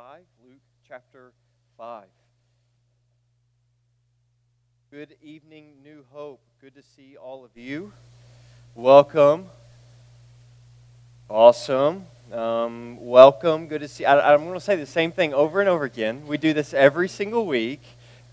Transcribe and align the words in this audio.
5. 0.00 0.20
Luke 0.42 0.62
chapter 0.88 1.32
5. 1.76 2.04
Good 4.90 5.14
evening, 5.20 5.74
New 5.84 6.06
Hope. 6.10 6.40
Good 6.62 6.74
to 6.76 6.82
see 6.82 7.18
all 7.18 7.44
of 7.44 7.50
you. 7.54 7.92
Welcome. 8.74 9.48
Awesome. 11.28 12.06
Um, 12.32 12.96
welcome. 12.98 13.66
Good 13.66 13.82
to 13.82 13.88
see. 13.88 14.06
I, 14.06 14.32
I'm 14.32 14.44
going 14.44 14.54
to 14.54 14.60
say 14.60 14.74
the 14.74 14.86
same 14.86 15.12
thing 15.12 15.34
over 15.34 15.60
and 15.60 15.68
over 15.68 15.84
again. 15.84 16.26
We 16.26 16.38
do 16.38 16.54
this 16.54 16.72
every 16.72 17.08
single 17.08 17.44
week. 17.44 17.82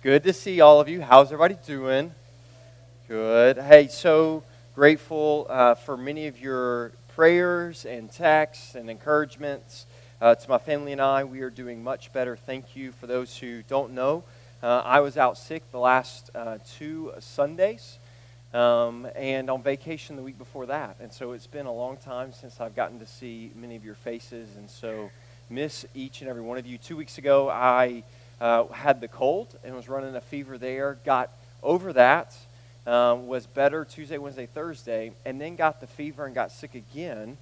Good 0.02 0.24
to 0.24 0.32
see 0.32 0.62
all 0.62 0.80
of 0.80 0.88
you. 0.88 1.02
How's 1.02 1.34
everybody 1.34 1.58
doing? 1.66 2.14
Good. 3.10 3.58
Hey, 3.58 3.90
so 3.90 4.44
grateful 4.74 5.48
uh, 5.50 5.76
for 5.76 5.98
many 5.98 6.28
of 6.28 6.40
your 6.40 6.94
prayers 7.14 7.84
and 7.84 8.10
texts 8.10 8.74
and 8.74 8.90
encouragements. 8.90 9.86
Uh, 10.20 10.34
to 10.34 10.50
my 10.50 10.58
family 10.58 10.92
and 10.92 11.00
I, 11.00 11.26
we 11.26 11.42
are 11.42 11.52
doing 11.52 11.84
much 11.84 12.12
better. 12.12 12.36
Thank 12.36 12.76
you. 12.76 12.92
For 12.92 13.06
those 13.06 13.38
who 13.38 13.62
don't 13.62 13.92
know, 13.92 14.24
uh, 14.64 14.82
I 14.84 15.02
was 15.02 15.16
out 15.16 15.38
sick 15.38 15.62
the 15.72 15.78
last 15.78 16.32
uh, 16.34 16.58
two 16.76 17.14
Sundays 17.20 18.00
um, 18.52 19.08
and 19.16 19.48
on 19.48 19.62
vacation 19.62 20.16
the 20.16 20.24
week 20.24 20.40
before 20.40 20.66
that. 20.66 20.96
And 21.00 21.14
so 21.14 21.34
it's 21.34 21.46
been 21.46 21.68
a 21.68 21.72
long 21.72 21.98
time 21.98 22.34
since 22.34 22.60
I've 22.60 22.76
gotten 22.76 22.98
to 22.98 23.06
see 23.06 23.52
many 23.56 23.76
of 23.76 23.86
your 23.86 23.94
faces. 23.94 24.50
And 24.58 24.68
so 24.72 25.12
miss 25.52 25.86
each 25.94 26.22
and 26.22 26.30
every 26.32 26.42
one 26.42 26.58
of 26.58 26.66
you. 26.66 26.80
Two 26.80 26.98
weeks 26.98 27.20
ago, 27.20 27.48
I 27.48 28.04
uh, 28.42 28.66
had 28.70 29.02
the 29.02 29.08
cold 29.08 29.56
and 29.64 29.76
was 29.76 29.88
running 29.88 30.16
a 30.16 30.22
fever 30.22 30.58
there. 30.58 30.98
Got 31.06 31.30
over 31.62 31.94
that. 31.94 32.36
Um, 32.88 33.28
was 33.28 33.46
better 33.46 33.86
Tuesday, 33.86 34.18
Wednesday, 34.18 34.48
Thursday, 34.48 35.12
and 35.26 35.40
then 35.40 35.58
got 35.58 35.80
the 35.80 35.86
fever 35.86 36.26
and 36.26 36.34
got 36.34 36.52
sick 36.52 36.74
again 36.74 37.38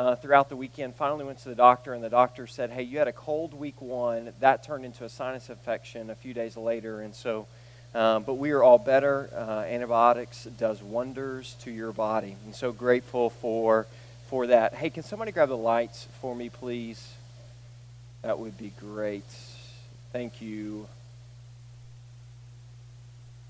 uh, 0.00 0.16
throughout 0.16 0.48
the 0.48 0.56
weekend. 0.56 0.94
Finally 0.94 1.26
went 1.26 1.38
to 1.40 1.50
the 1.50 1.54
doctor, 1.54 1.92
and 1.92 2.02
the 2.02 2.08
doctor 2.08 2.46
said, 2.46 2.70
Hey, 2.70 2.82
you 2.82 2.96
had 2.96 3.06
a 3.06 3.12
cold 3.12 3.52
week 3.52 3.82
one. 3.82 4.32
That 4.40 4.64
turned 4.64 4.86
into 4.86 5.04
a 5.04 5.10
sinus 5.10 5.50
infection 5.50 6.08
a 6.08 6.14
few 6.14 6.32
days 6.32 6.56
later. 6.56 7.02
And 7.02 7.14
so, 7.14 7.46
um, 7.94 8.22
but 8.22 8.34
we 8.34 8.52
are 8.52 8.62
all 8.62 8.78
better. 8.78 9.28
Uh, 9.36 9.66
antibiotics 9.68 10.44
does 10.44 10.82
wonders 10.82 11.54
to 11.60 11.70
your 11.70 11.92
body. 11.92 12.36
And 12.46 12.54
so 12.54 12.72
grateful 12.72 13.28
for, 13.28 13.86
for 14.28 14.46
that. 14.46 14.72
Hey, 14.72 14.88
can 14.88 15.02
somebody 15.02 15.32
grab 15.32 15.50
the 15.50 15.56
lights 15.56 16.08
for 16.22 16.34
me, 16.34 16.48
please? 16.48 17.12
That 18.22 18.38
would 18.38 18.56
be 18.56 18.72
great. 18.80 19.30
Thank 20.14 20.40
you. 20.40 20.88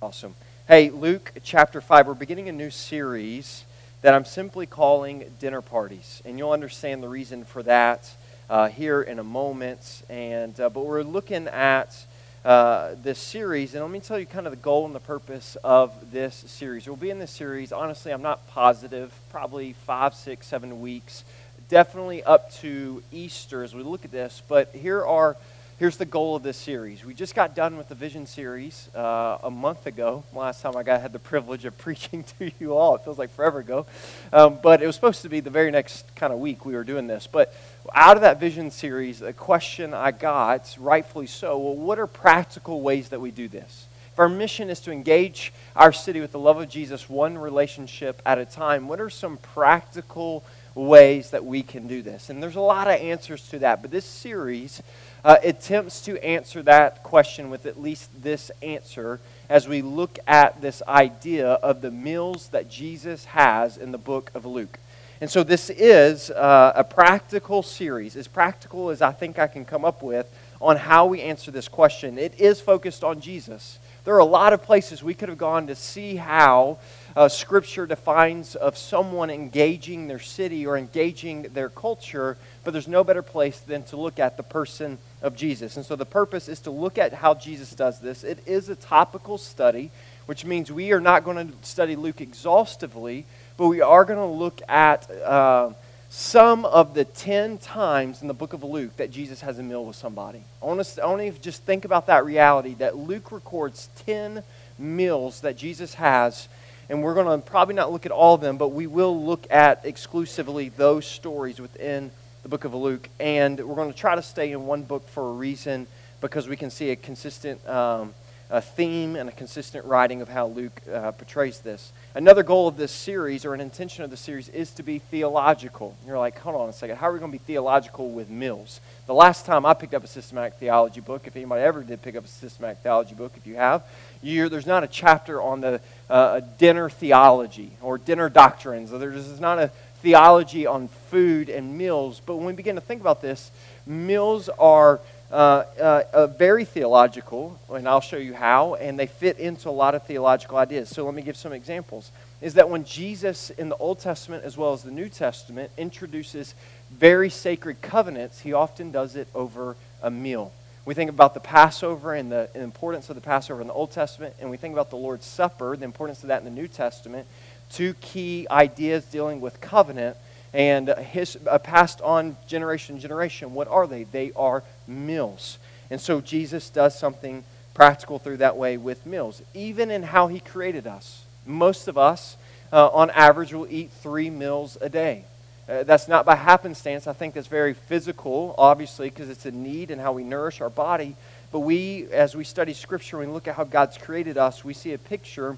Awesome. 0.02 0.34
Hey, 0.66 0.90
Luke 0.90 1.32
chapter 1.44 1.80
5, 1.80 2.08
we're 2.08 2.14
beginning 2.14 2.48
a 2.48 2.52
new 2.52 2.70
series 2.70 3.64
that 4.02 4.14
I'm 4.14 4.24
simply 4.24 4.66
calling 4.66 5.24
dinner 5.38 5.60
parties. 5.60 6.22
And 6.24 6.38
you'll 6.38 6.52
understand 6.52 7.02
the 7.02 7.08
reason 7.08 7.44
for 7.44 7.62
that 7.64 8.10
uh, 8.48 8.68
here 8.68 9.02
in 9.02 9.18
a 9.18 9.24
moment. 9.24 10.02
And, 10.08 10.58
uh, 10.58 10.70
but 10.70 10.84
we're 10.84 11.02
looking 11.02 11.46
at 11.48 11.96
uh, 12.44 12.94
this 13.02 13.18
series, 13.18 13.74
and 13.74 13.82
let 13.82 13.90
me 13.90 14.00
tell 14.00 14.18
you 14.18 14.24
kind 14.24 14.46
of 14.46 14.52
the 14.52 14.56
goal 14.56 14.86
and 14.86 14.94
the 14.94 15.00
purpose 15.00 15.56
of 15.62 16.10
this 16.10 16.34
series. 16.46 16.86
We'll 16.86 16.96
be 16.96 17.10
in 17.10 17.18
this 17.18 17.30
series, 17.30 17.70
honestly, 17.70 18.12
I'm 18.12 18.22
not 18.22 18.48
positive, 18.48 19.12
probably 19.30 19.74
five, 19.74 20.14
six, 20.14 20.46
seven 20.46 20.80
weeks, 20.80 21.24
definitely 21.68 22.24
up 22.24 22.50
to 22.54 23.02
Easter 23.12 23.62
as 23.62 23.74
we 23.74 23.82
look 23.82 24.06
at 24.06 24.10
this. 24.10 24.42
But 24.48 24.74
here 24.74 25.04
are 25.04 25.36
here's 25.80 25.96
the 25.96 26.04
goal 26.04 26.36
of 26.36 26.42
this 26.42 26.58
series. 26.58 27.06
We 27.06 27.14
just 27.14 27.34
got 27.34 27.54
done 27.54 27.78
with 27.78 27.88
the 27.88 27.94
Vision 27.94 28.26
series 28.26 28.94
uh, 28.94 29.38
a 29.42 29.50
month 29.50 29.86
ago. 29.86 30.24
Last 30.34 30.60
time 30.60 30.76
I 30.76 30.82
got 30.82 31.00
had 31.00 31.14
the 31.14 31.18
privilege 31.18 31.64
of 31.64 31.78
preaching 31.78 32.22
to 32.38 32.50
you 32.60 32.76
all. 32.76 32.96
It 32.96 33.04
feels 33.04 33.18
like 33.18 33.30
forever 33.30 33.60
ago, 33.60 33.86
um, 34.30 34.58
but 34.62 34.82
it 34.82 34.86
was 34.86 34.94
supposed 34.94 35.22
to 35.22 35.30
be 35.30 35.40
the 35.40 35.48
very 35.48 35.70
next 35.70 36.14
kind 36.14 36.34
of 36.34 36.38
week 36.38 36.66
we 36.66 36.74
were 36.74 36.84
doing 36.84 37.06
this. 37.06 37.26
But 37.26 37.54
out 37.94 38.16
of 38.16 38.20
that 38.20 38.38
Vision 38.38 38.70
series, 38.70 39.22
a 39.22 39.32
question 39.32 39.94
I 39.94 40.10
got, 40.10 40.76
rightfully 40.78 41.26
so. 41.26 41.58
Well, 41.58 41.76
what 41.76 41.98
are 41.98 42.06
practical 42.06 42.82
ways 42.82 43.08
that 43.08 43.22
we 43.22 43.30
do 43.30 43.48
this? 43.48 43.86
If 44.12 44.18
our 44.18 44.28
mission 44.28 44.68
is 44.68 44.80
to 44.80 44.92
engage 44.92 45.50
our 45.74 45.94
city 45.94 46.20
with 46.20 46.32
the 46.32 46.38
love 46.38 46.60
of 46.60 46.68
Jesus, 46.68 47.08
one 47.08 47.38
relationship 47.38 48.20
at 48.26 48.36
a 48.36 48.44
time, 48.44 48.86
what 48.86 49.00
are 49.00 49.08
some 49.08 49.38
practical 49.38 50.44
ways 50.74 51.30
that 51.30 51.46
we 51.46 51.62
can 51.62 51.86
do 51.86 52.02
this? 52.02 52.28
And 52.28 52.42
there's 52.42 52.56
a 52.56 52.60
lot 52.60 52.86
of 52.86 53.00
answers 53.00 53.48
to 53.48 53.60
that, 53.60 53.80
but 53.80 53.90
this 53.90 54.04
series 54.04 54.82
uh, 55.24 55.36
attempts 55.42 56.00
to 56.02 56.22
answer 56.24 56.62
that 56.62 57.02
question 57.02 57.50
with 57.50 57.66
at 57.66 57.80
least 57.80 58.10
this 58.22 58.50
answer 58.62 59.20
as 59.48 59.66
we 59.66 59.82
look 59.82 60.18
at 60.26 60.60
this 60.60 60.82
idea 60.86 61.48
of 61.48 61.80
the 61.80 61.90
meals 61.90 62.48
that 62.48 62.70
Jesus 62.70 63.24
has 63.26 63.76
in 63.76 63.92
the 63.92 63.98
book 63.98 64.30
of 64.34 64.46
Luke. 64.46 64.78
And 65.20 65.30
so 65.30 65.42
this 65.42 65.68
is 65.68 66.30
uh, 66.30 66.72
a 66.74 66.84
practical 66.84 67.62
series, 67.62 68.16
as 68.16 68.26
practical 68.26 68.88
as 68.88 69.02
I 69.02 69.12
think 69.12 69.38
I 69.38 69.48
can 69.48 69.66
come 69.66 69.84
up 69.84 70.02
with 70.02 70.26
on 70.62 70.76
how 70.76 71.06
we 71.06 71.20
answer 71.20 71.50
this 71.50 71.68
question. 71.68 72.18
It 72.18 72.40
is 72.40 72.60
focused 72.60 73.04
on 73.04 73.20
Jesus. 73.20 73.78
There 74.04 74.14
are 74.14 74.18
a 74.18 74.24
lot 74.24 74.54
of 74.54 74.62
places 74.62 75.02
we 75.02 75.12
could 75.12 75.28
have 75.28 75.36
gone 75.36 75.66
to 75.66 75.74
see 75.74 76.16
how 76.16 76.78
uh, 77.16 77.28
Scripture 77.28 77.86
defines 77.86 78.54
of 78.54 78.76
someone 78.76 79.30
engaging 79.30 80.08
their 80.08 80.18
city 80.18 80.66
or 80.66 80.76
engaging 80.76 81.42
their 81.54 81.68
culture, 81.68 82.36
but 82.64 82.72
there's 82.72 82.88
no 82.88 83.04
better 83.04 83.22
place 83.22 83.60
than 83.60 83.82
to 83.84 83.96
look 83.96 84.18
at 84.18 84.36
the 84.36 84.42
person 84.42 84.98
of 85.22 85.36
Jesus. 85.36 85.76
And 85.76 85.84
so 85.84 85.96
the 85.96 86.06
purpose 86.06 86.48
is 86.48 86.60
to 86.60 86.70
look 86.70 86.98
at 86.98 87.12
how 87.12 87.34
Jesus 87.34 87.70
does 87.74 88.00
this. 88.00 88.24
It 88.24 88.38
is 88.46 88.68
a 88.68 88.76
topical 88.76 89.38
study, 89.38 89.90
which 90.26 90.44
means 90.44 90.70
we 90.70 90.92
are 90.92 91.00
not 91.00 91.24
going 91.24 91.48
to 91.48 91.54
study 91.62 91.96
Luke 91.96 92.20
exhaustively, 92.20 93.26
but 93.56 93.68
we 93.68 93.80
are 93.80 94.04
going 94.04 94.18
to 94.18 94.24
look 94.24 94.62
at 94.68 95.10
uh, 95.10 95.72
some 96.08 96.64
of 96.64 96.94
the 96.94 97.04
10 97.04 97.58
times 97.58 98.22
in 98.22 98.28
the 98.28 98.34
book 98.34 98.52
of 98.52 98.64
Luke 98.64 98.96
that 98.96 99.10
Jesus 99.10 99.40
has 99.42 99.58
a 99.58 99.62
meal 99.62 99.84
with 99.84 99.96
somebody. 99.96 100.42
I 100.62 100.66
I 100.66 100.66
want 100.66 100.80
to 100.96 101.32
just 101.40 101.62
think 101.62 101.84
about 101.84 102.06
that 102.06 102.24
reality 102.24 102.74
that 102.74 102.96
Luke 102.96 103.30
records 103.30 103.88
10 104.06 104.42
meals 104.78 105.40
that 105.42 105.56
Jesus 105.56 105.94
has 105.94 106.48
and 106.90 107.04
we're 107.04 107.14
going 107.14 107.40
to 107.40 107.46
probably 107.46 107.76
not 107.76 107.92
look 107.92 108.04
at 108.04 108.10
all 108.10 108.34
of 108.34 108.40
them, 108.40 108.58
but 108.58 108.68
we 108.68 108.88
will 108.88 109.24
look 109.24 109.46
at 109.48 109.80
exclusively 109.84 110.70
those 110.70 111.06
stories 111.06 111.60
within 111.60 112.10
the 112.42 112.48
book 112.48 112.64
of 112.64 112.74
Luke. 112.74 113.08
And 113.20 113.60
we're 113.60 113.76
going 113.76 113.92
to 113.92 113.98
try 113.98 114.16
to 114.16 114.22
stay 114.22 114.50
in 114.50 114.66
one 114.66 114.82
book 114.82 115.08
for 115.08 115.28
a 115.30 115.32
reason 115.32 115.86
because 116.20 116.48
we 116.48 116.56
can 116.56 116.68
see 116.68 116.90
a 116.90 116.96
consistent 116.96 117.66
um, 117.68 118.12
a 118.50 118.60
theme 118.60 119.14
and 119.14 119.28
a 119.28 119.32
consistent 119.32 119.84
writing 119.84 120.20
of 120.20 120.28
how 120.28 120.48
Luke 120.48 120.80
uh, 120.92 121.12
portrays 121.12 121.60
this. 121.60 121.92
Another 122.14 122.42
goal 122.42 122.66
of 122.66 122.76
this 122.76 122.90
series, 122.90 123.44
or 123.44 123.54
an 123.54 123.60
intention 123.60 124.02
of 124.02 124.10
the 124.10 124.16
series, 124.16 124.48
is 124.48 124.72
to 124.72 124.82
be 124.82 124.98
theological. 124.98 125.96
You're 126.04 126.18
like, 126.18 126.36
hold 126.38 126.60
on 126.60 126.68
a 126.68 126.72
second, 126.72 126.96
how 126.96 127.08
are 127.08 127.12
we 127.12 127.20
going 127.20 127.30
to 127.30 127.38
be 127.38 127.44
theological 127.44 128.10
with 128.10 128.28
meals? 128.28 128.80
The 129.06 129.14
last 129.14 129.46
time 129.46 129.64
I 129.64 129.74
picked 129.74 129.94
up 129.94 130.02
a 130.02 130.08
systematic 130.08 130.54
theology 130.54 131.00
book, 131.00 131.26
if 131.26 131.36
anybody 131.36 131.62
ever 131.62 131.82
did 131.82 132.02
pick 132.02 132.16
up 132.16 132.24
a 132.24 132.28
systematic 132.28 132.78
theology 132.78 133.14
book, 133.14 133.32
if 133.36 133.46
you 133.46 133.54
have, 133.54 133.84
there's 134.22 134.66
not 134.66 134.84
a 134.84 134.86
chapter 134.86 135.40
on 135.40 135.60
the 135.60 135.80
uh, 136.08 136.40
dinner 136.58 136.90
theology 136.90 137.72
or 137.80 137.98
dinner 137.98 138.28
doctrines. 138.28 138.90
There's 138.90 139.40
not 139.40 139.58
a 139.58 139.70
theology 140.02 140.66
on 140.66 140.88
food 140.88 141.48
and 141.48 141.76
meals. 141.76 142.20
But 142.24 142.36
when 142.36 142.46
we 142.46 142.52
begin 142.52 142.74
to 142.74 142.80
think 142.80 143.00
about 143.00 143.20
this, 143.22 143.50
meals 143.86 144.48
are 144.48 145.00
uh, 145.30 145.64
uh, 145.80 146.26
very 146.26 146.64
theological, 146.64 147.58
and 147.68 147.88
I'll 147.88 148.00
show 148.00 148.16
you 148.16 148.34
how, 148.34 148.74
and 148.74 148.98
they 148.98 149.06
fit 149.06 149.38
into 149.38 149.68
a 149.68 149.70
lot 149.70 149.94
of 149.94 150.04
theological 150.04 150.58
ideas. 150.58 150.88
So 150.88 151.04
let 151.04 151.14
me 151.14 151.22
give 151.22 151.36
some 151.36 151.52
examples. 151.52 152.10
Is 152.40 152.54
that 152.54 152.68
when 152.70 152.84
Jesus 152.84 153.50
in 153.50 153.68
the 153.68 153.76
Old 153.76 154.00
Testament 154.00 154.44
as 154.44 154.56
well 154.56 154.72
as 154.72 154.82
the 154.82 154.90
New 154.90 155.08
Testament 155.08 155.70
introduces 155.76 156.54
very 156.90 157.30
sacred 157.30 157.80
covenants, 157.82 158.40
he 158.40 158.52
often 158.52 158.90
does 158.90 159.14
it 159.14 159.28
over 159.34 159.76
a 160.02 160.10
meal. 160.10 160.52
We 160.84 160.94
think 160.94 161.10
about 161.10 161.34
the 161.34 161.40
Passover 161.40 162.14
and 162.14 162.32
the 162.32 162.48
importance 162.54 163.10
of 163.10 163.14
the 163.14 163.20
Passover 163.20 163.60
in 163.60 163.66
the 163.66 163.72
Old 163.72 163.90
Testament, 163.90 164.34
and 164.40 164.50
we 164.50 164.56
think 164.56 164.72
about 164.72 164.90
the 164.90 164.96
Lord's 164.96 165.26
Supper, 165.26 165.76
the 165.76 165.84
importance 165.84 166.22
of 166.22 166.28
that 166.28 166.38
in 166.38 166.44
the 166.44 166.50
New 166.50 166.68
Testament. 166.68 167.26
Two 167.70 167.94
key 167.94 168.46
ideas 168.50 169.04
dealing 169.04 169.40
with 169.40 169.60
covenant 169.60 170.16
and 170.52 170.88
his, 170.88 171.38
uh, 171.46 171.58
passed 171.58 172.00
on 172.00 172.36
generation 172.46 172.96
to 172.96 173.02
generation. 173.02 173.54
What 173.54 173.68
are 173.68 173.86
they? 173.86 174.04
They 174.04 174.32
are 174.34 174.64
meals. 174.86 175.58
And 175.90 176.00
so 176.00 176.20
Jesus 176.20 176.70
does 176.70 176.98
something 176.98 177.44
practical 177.74 178.18
through 178.18 178.38
that 178.38 178.56
way 178.56 178.76
with 178.76 179.06
meals, 179.06 179.42
even 179.54 179.90
in 179.90 180.02
how 180.02 180.26
he 180.26 180.40
created 180.40 180.86
us. 180.86 181.24
Most 181.46 181.88
of 181.88 181.96
us, 181.96 182.36
uh, 182.72 182.88
on 182.88 183.10
average, 183.10 183.52
will 183.52 183.66
eat 183.70 183.90
three 183.90 184.30
meals 184.30 184.76
a 184.80 184.88
day. 184.88 185.24
Uh, 185.70 185.84
that's 185.84 186.08
not 186.08 186.26
by 186.26 186.34
happenstance. 186.34 187.06
I 187.06 187.12
think 187.12 187.34
that's 187.34 187.46
very 187.46 187.74
physical, 187.74 188.56
obviously, 188.58 189.08
because 189.08 189.28
it's 189.28 189.46
a 189.46 189.52
need 189.52 189.92
and 189.92 190.00
how 190.00 190.12
we 190.12 190.24
nourish 190.24 190.60
our 190.60 190.70
body. 190.70 191.14
But 191.52 191.60
we, 191.60 192.06
as 192.10 192.34
we 192.34 192.42
study 192.42 192.72
Scripture 192.72 193.22
and 193.22 193.32
look 193.32 193.46
at 193.46 193.54
how 193.54 193.62
God's 193.62 193.96
created 193.96 194.36
us, 194.36 194.64
we 194.64 194.74
see 194.74 194.92
a 194.94 194.98
picture 194.98 195.56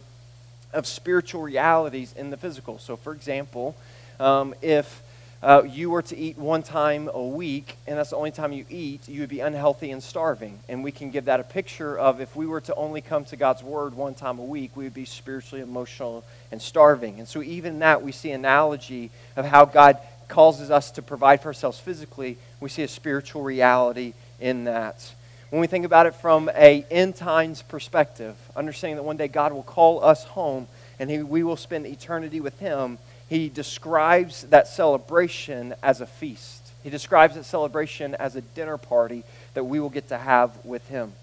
of 0.75 0.87
spiritual 0.87 1.41
realities 1.41 2.14
in 2.14 2.29
the 2.29 2.37
physical. 2.37 2.79
So, 2.79 2.97
for 2.97 3.14
example, 3.14 3.75
um, 4.20 4.55
if 4.61 5.01
uh, 5.42 5.62
you 5.64 5.90
were 5.90 6.02
to 6.02 6.16
eat 6.16 6.38
one 6.38 6.62
time 6.62 7.10
a 7.12 7.22
week 7.22 7.76
and 7.86 7.98
that's 7.98 8.10
the 8.10 8.16
only 8.16 8.30
time 8.30 8.52
you 8.52 8.64
eat, 8.70 9.08
you 9.08 9.20
would 9.20 9.28
be 9.28 9.40
unhealthy 9.40 9.90
and 9.90 10.02
starving. 10.02 10.60
And 10.68 10.84
we 10.84 10.92
can 10.92 11.10
give 11.10 11.24
that 11.24 11.40
a 11.40 11.44
picture 11.44 11.98
of 11.98 12.20
if 12.20 12.36
we 12.36 12.46
were 12.46 12.60
to 12.62 12.74
only 12.76 13.00
come 13.00 13.24
to 13.26 13.36
God's 13.36 13.62
Word 13.62 13.94
one 13.94 14.14
time 14.14 14.38
a 14.38 14.44
week, 14.44 14.76
we 14.76 14.84
would 14.84 14.94
be 14.94 15.04
spiritually, 15.04 15.60
emotional, 15.60 16.24
and 16.52 16.62
starving. 16.62 17.18
And 17.18 17.26
so, 17.26 17.42
even 17.42 17.80
that, 17.80 18.02
we 18.02 18.12
see 18.12 18.30
analogy 18.30 19.10
of 19.34 19.44
how 19.44 19.64
God 19.64 19.98
causes 20.28 20.70
us 20.70 20.92
to 20.92 21.02
provide 21.02 21.42
for 21.42 21.48
ourselves 21.48 21.78
physically. 21.78 22.38
We 22.60 22.68
see 22.68 22.84
a 22.84 22.88
spiritual 22.88 23.42
reality 23.42 24.14
in 24.40 24.64
that. 24.64 25.12
When 25.50 25.60
we 25.60 25.66
think 25.66 25.84
about 25.84 26.06
it 26.06 26.14
from 26.14 26.48
a 26.54 26.86
end 26.90 27.16
times 27.16 27.62
perspective, 27.62 28.36
understanding 28.56 28.96
that 28.96 29.02
one 29.02 29.16
day 29.16 29.28
God 29.28 29.52
will 29.52 29.62
call 29.62 30.02
us 30.02 30.24
home 30.24 30.68
and 30.98 31.10
he, 31.10 31.22
we 31.22 31.42
will 31.42 31.56
spend 31.56 31.84
eternity 31.86 32.40
with 32.40 32.58
him, 32.60 32.96
he 33.32 33.49
describes 33.49 34.43
that 34.50 34.69
celebration 34.69 35.75
as 35.82 36.02
a 36.02 36.06
feast. 36.06 36.70
He 36.82 36.90
describes 36.90 37.34
that 37.34 37.44
celebration 37.44 38.14
as 38.17 38.37
a 38.37 38.43
dinner 38.43 38.76
party 38.76 39.25
that 39.55 39.64
we 39.64 39.81
will 39.81 39.88
get 39.88 40.08
to 40.08 40.19
have 40.19 40.62
with 40.67 40.87
him. 40.88 41.14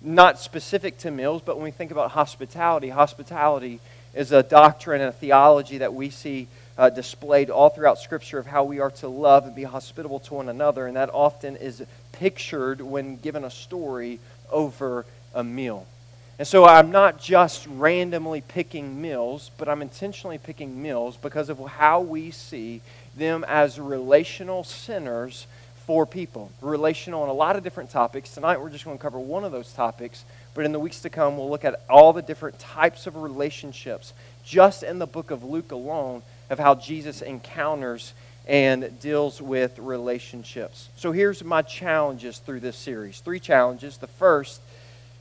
Not 0.00 0.40
specific 0.40 0.98
to 0.98 1.12
meals, 1.12 1.40
but 1.40 1.54
when 1.54 1.62
we 1.62 1.70
think 1.70 1.92
about 1.92 2.10
hospitality, 2.10 2.88
hospitality 2.88 3.78
is 4.12 4.32
a 4.32 4.42
doctrine 4.42 5.02
and 5.02 5.10
a 5.10 5.12
theology 5.12 5.78
that 5.78 5.94
we 5.94 6.10
see 6.10 6.48
uh, 6.76 6.90
displayed 6.90 7.48
all 7.48 7.68
throughout 7.68 8.00
Scripture 8.00 8.40
of 8.40 8.46
how 8.46 8.64
we 8.64 8.80
are 8.80 8.90
to 8.90 9.06
love 9.06 9.46
and 9.46 9.54
be 9.54 9.62
hospitable 9.62 10.18
to 10.18 10.34
one 10.34 10.48
another, 10.48 10.88
and 10.88 10.96
that 10.96 11.10
often 11.14 11.54
is 11.54 11.84
pictured 12.10 12.80
when 12.80 13.14
given 13.18 13.44
a 13.44 13.50
story 13.50 14.18
over 14.50 15.06
a 15.32 15.44
meal. 15.44 15.86
And 16.38 16.48
so 16.48 16.64
I'm 16.64 16.90
not 16.90 17.20
just 17.20 17.66
randomly 17.66 18.40
picking 18.40 19.00
meals, 19.00 19.50
but 19.58 19.68
I'm 19.68 19.82
intentionally 19.82 20.38
picking 20.38 20.82
meals 20.82 21.16
because 21.16 21.48
of 21.48 21.58
how 21.58 22.00
we 22.00 22.30
see 22.30 22.80
them 23.16 23.44
as 23.46 23.78
relational 23.78 24.64
centers 24.64 25.46
for 25.86 26.06
people. 26.06 26.50
Relational 26.60 27.22
on 27.22 27.28
a 27.28 27.34
lot 27.34 27.56
of 27.56 27.62
different 27.62 27.90
topics. 27.90 28.32
Tonight 28.32 28.60
we're 28.60 28.70
just 28.70 28.84
going 28.84 28.96
to 28.96 29.02
cover 29.02 29.18
one 29.18 29.44
of 29.44 29.52
those 29.52 29.72
topics, 29.72 30.24
but 30.54 30.64
in 30.64 30.72
the 30.72 30.80
weeks 30.80 31.00
to 31.00 31.10
come 31.10 31.36
we'll 31.36 31.50
look 31.50 31.64
at 31.64 31.82
all 31.88 32.12
the 32.12 32.22
different 32.22 32.58
types 32.58 33.06
of 33.06 33.16
relationships 33.16 34.12
just 34.44 34.82
in 34.82 34.98
the 34.98 35.06
book 35.06 35.30
of 35.30 35.44
Luke 35.44 35.70
alone 35.70 36.22
of 36.48 36.58
how 36.58 36.74
Jesus 36.74 37.20
encounters 37.20 38.14
and 38.46 38.98
deals 39.00 39.40
with 39.40 39.78
relationships. 39.78 40.88
So 40.96 41.12
here's 41.12 41.44
my 41.44 41.62
challenges 41.62 42.38
through 42.38 42.60
this 42.60 42.76
series. 42.76 43.20
Three 43.20 43.38
challenges. 43.38 43.98
The 43.98 44.06
first 44.06 44.60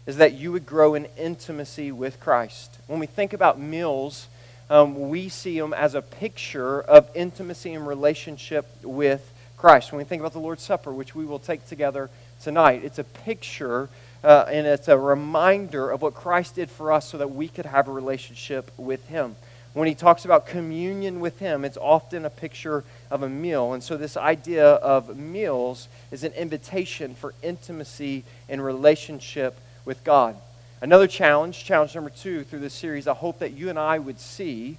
is 0.05 0.17
that 0.17 0.33
you 0.33 0.51
would 0.51 0.65
grow 0.65 0.95
in 0.95 1.05
intimacy 1.17 1.91
with 1.91 2.19
Christ. 2.19 2.77
When 2.87 2.99
we 2.99 3.05
think 3.05 3.33
about 3.33 3.59
meals, 3.59 4.27
um, 4.69 5.09
we 5.09 5.29
see 5.29 5.59
them 5.59 5.73
as 5.73 5.95
a 5.95 6.01
picture 6.01 6.81
of 6.81 7.09
intimacy 7.13 7.73
and 7.73 7.87
relationship 7.87 8.67
with 8.83 9.31
Christ. 9.57 9.91
When 9.91 9.99
we 9.99 10.05
think 10.05 10.21
about 10.21 10.33
the 10.33 10.39
Lord's 10.39 10.63
Supper, 10.63 10.91
which 10.91 11.13
we 11.13 11.25
will 11.25 11.39
take 11.39 11.67
together 11.67 12.09
tonight, 12.41 12.83
it's 12.83 12.97
a 12.97 13.03
picture 13.03 13.89
uh, 14.23 14.45
and 14.47 14.67
it's 14.67 14.87
a 14.87 14.97
reminder 14.97 15.89
of 15.89 16.01
what 16.01 16.13
Christ 16.13 16.55
did 16.55 16.69
for 16.69 16.91
us 16.91 17.09
so 17.09 17.17
that 17.17 17.31
we 17.31 17.47
could 17.47 17.65
have 17.65 17.87
a 17.87 17.91
relationship 17.91 18.71
with 18.77 19.07
Him. 19.07 19.35
When 19.73 19.87
he 19.87 19.95
talks 19.95 20.25
about 20.25 20.47
communion 20.47 21.21
with 21.21 21.39
Him, 21.39 21.63
it's 21.63 21.77
often 21.77 22.25
a 22.25 22.29
picture 22.29 22.83
of 23.09 23.23
a 23.23 23.29
meal. 23.29 23.73
And 23.73 23.81
so, 23.81 23.97
this 23.97 24.17
idea 24.17 24.65
of 24.65 25.17
meals 25.17 25.87
is 26.11 26.23
an 26.23 26.33
invitation 26.33 27.15
for 27.15 27.33
intimacy 27.41 28.23
and 28.49 28.63
relationship 28.63 29.57
with 29.85 30.03
God. 30.03 30.35
Another 30.81 31.07
challenge, 31.07 31.63
challenge 31.63 31.93
number 31.93 32.09
two 32.09 32.43
through 32.43 32.59
this 32.59 32.73
series, 32.73 33.07
I 33.07 33.13
hope 33.13 33.39
that 33.39 33.53
you 33.53 33.69
and 33.69 33.77
I 33.77 33.99
would 33.99 34.19
see 34.19 34.77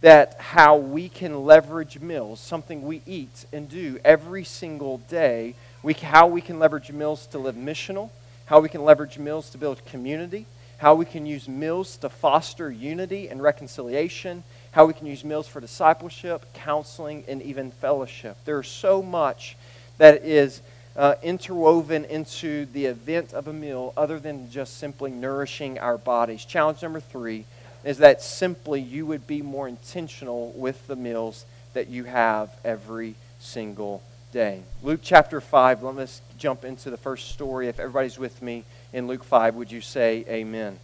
that 0.00 0.36
how 0.38 0.76
we 0.76 1.08
can 1.08 1.44
leverage 1.44 1.98
meals, 2.00 2.38
something 2.38 2.82
we 2.82 3.02
eat 3.06 3.46
and 3.52 3.68
do 3.68 3.98
every 4.04 4.44
single 4.44 4.98
day, 4.98 5.54
we, 5.82 5.94
how 5.94 6.26
we 6.26 6.40
can 6.40 6.58
leverage 6.58 6.92
meals 6.92 7.26
to 7.28 7.38
live 7.38 7.56
missional, 7.56 8.10
how 8.46 8.60
we 8.60 8.68
can 8.68 8.84
leverage 8.84 9.18
meals 9.18 9.50
to 9.50 9.58
build 9.58 9.84
community, 9.86 10.46
how 10.78 10.94
we 10.94 11.04
can 11.04 11.26
use 11.26 11.48
meals 11.48 11.96
to 11.96 12.08
foster 12.08 12.70
unity 12.70 13.28
and 13.28 13.42
reconciliation, 13.42 14.44
how 14.70 14.86
we 14.86 14.92
can 14.92 15.06
use 15.06 15.24
meals 15.24 15.48
for 15.48 15.60
discipleship, 15.60 16.44
counseling, 16.54 17.24
and 17.26 17.42
even 17.42 17.70
fellowship. 17.70 18.36
There's 18.44 18.68
so 18.68 19.02
much 19.02 19.56
that 19.98 20.24
is 20.24 20.62
uh, 20.98 21.14
interwoven 21.22 22.04
into 22.04 22.66
the 22.66 22.86
event 22.86 23.32
of 23.32 23.46
a 23.46 23.52
meal 23.52 23.92
other 23.96 24.18
than 24.18 24.50
just 24.50 24.78
simply 24.78 25.12
nourishing 25.12 25.78
our 25.78 25.96
bodies. 25.96 26.44
Challenge 26.44 26.82
number 26.82 26.98
three 26.98 27.44
is 27.84 27.98
that 27.98 28.20
simply 28.20 28.80
you 28.80 29.06
would 29.06 29.24
be 29.24 29.40
more 29.40 29.68
intentional 29.68 30.50
with 30.56 30.88
the 30.88 30.96
meals 30.96 31.46
that 31.72 31.86
you 31.86 32.02
have 32.02 32.50
every 32.64 33.14
single 33.38 34.02
day. 34.32 34.62
Luke 34.82 34.98
chapter 35.00 35.40
5, 35.40 35.84
let 35.84 35.98
us 35.98 36.20
jump 36.36 36.64
into 36.64 36.90
the 36.90 36.96
first 36.96 37.28
story. 37.28 37.68
If 37.68 37.78
everybody's 37.78 38.18
with 38.18 38.42
me 38.42 38.64
in 38.92 39.06
Luke 39.06 39.22
5, 39.22 39.54
would 39.54 39.70
you 39.70 39.80
say 39.80 40.24
amen? 40.28 40.80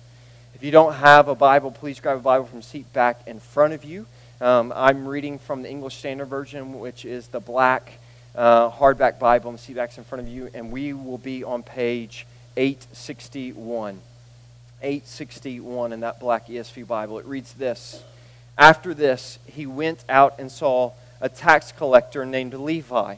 If 0.54 0.62
you 0.62 0.70
don't 0.70 0.94
have 0.94 1.26
a 1.26 1.34
Bible, 1.34 1.72
please 1.72 1.98
grab 1.98 2.18
a 2.18 2.20
Bible 2.20 2.46
from 2.46 2.62
seat 2.62 2.92
back 2.92 3.26
in 3.26 3.40
front 3.40 3.72
of 3.72 3.84
you. 3.84 4.06
Um, 4.40 4.72
I'm 4.76 5.08
reading 5.08 5.40
from 5.40 5.62
the 5.62 5.70
English 5.70 5.96
Standard 5.96 6.26
Version, 6.26 6.78
which 6.78 7.04
is 7.04 7.26
the 7.26 7.40
black 7.40 7.98
uh, 8.34 8.70
hardback 8.70 9.18
Bible, 9.18 9.50
and 9.50 9.58
the 9.58 9.62
seat 9.62 9.76
back's 9.76 9.98
in 9.98 10.04
front 10.04 10.26
of 10.26 10.28
you, 10.28 10.50
and 10.54 10.72
we 10.72 10.92
will 10.92 11.18
be 11.18 11.44
on 11.44 11.62
page 11.62 12.26
861. 12.56 14.00
861 14.82 15.92
in 15.92 16.00
that 16.00 16.20
black 16.20 16.48
ESV 16.48 16.86
Bible. 16.86 17.18
It 17.18 17.26
reads 17.26 17.54
this 17.54 18.02
After 18.58 18.92
this, 18.92 19.38
he 19.46 19.66
went 19.66 20.04
out 20.08 20.34
and 20.38 20.50
saw 20.50 20.92
a 21.20 21.28
tax 21.28 21.72
collector 21.72 22.26
named 22.26 22.54
Levi 22.54 23.16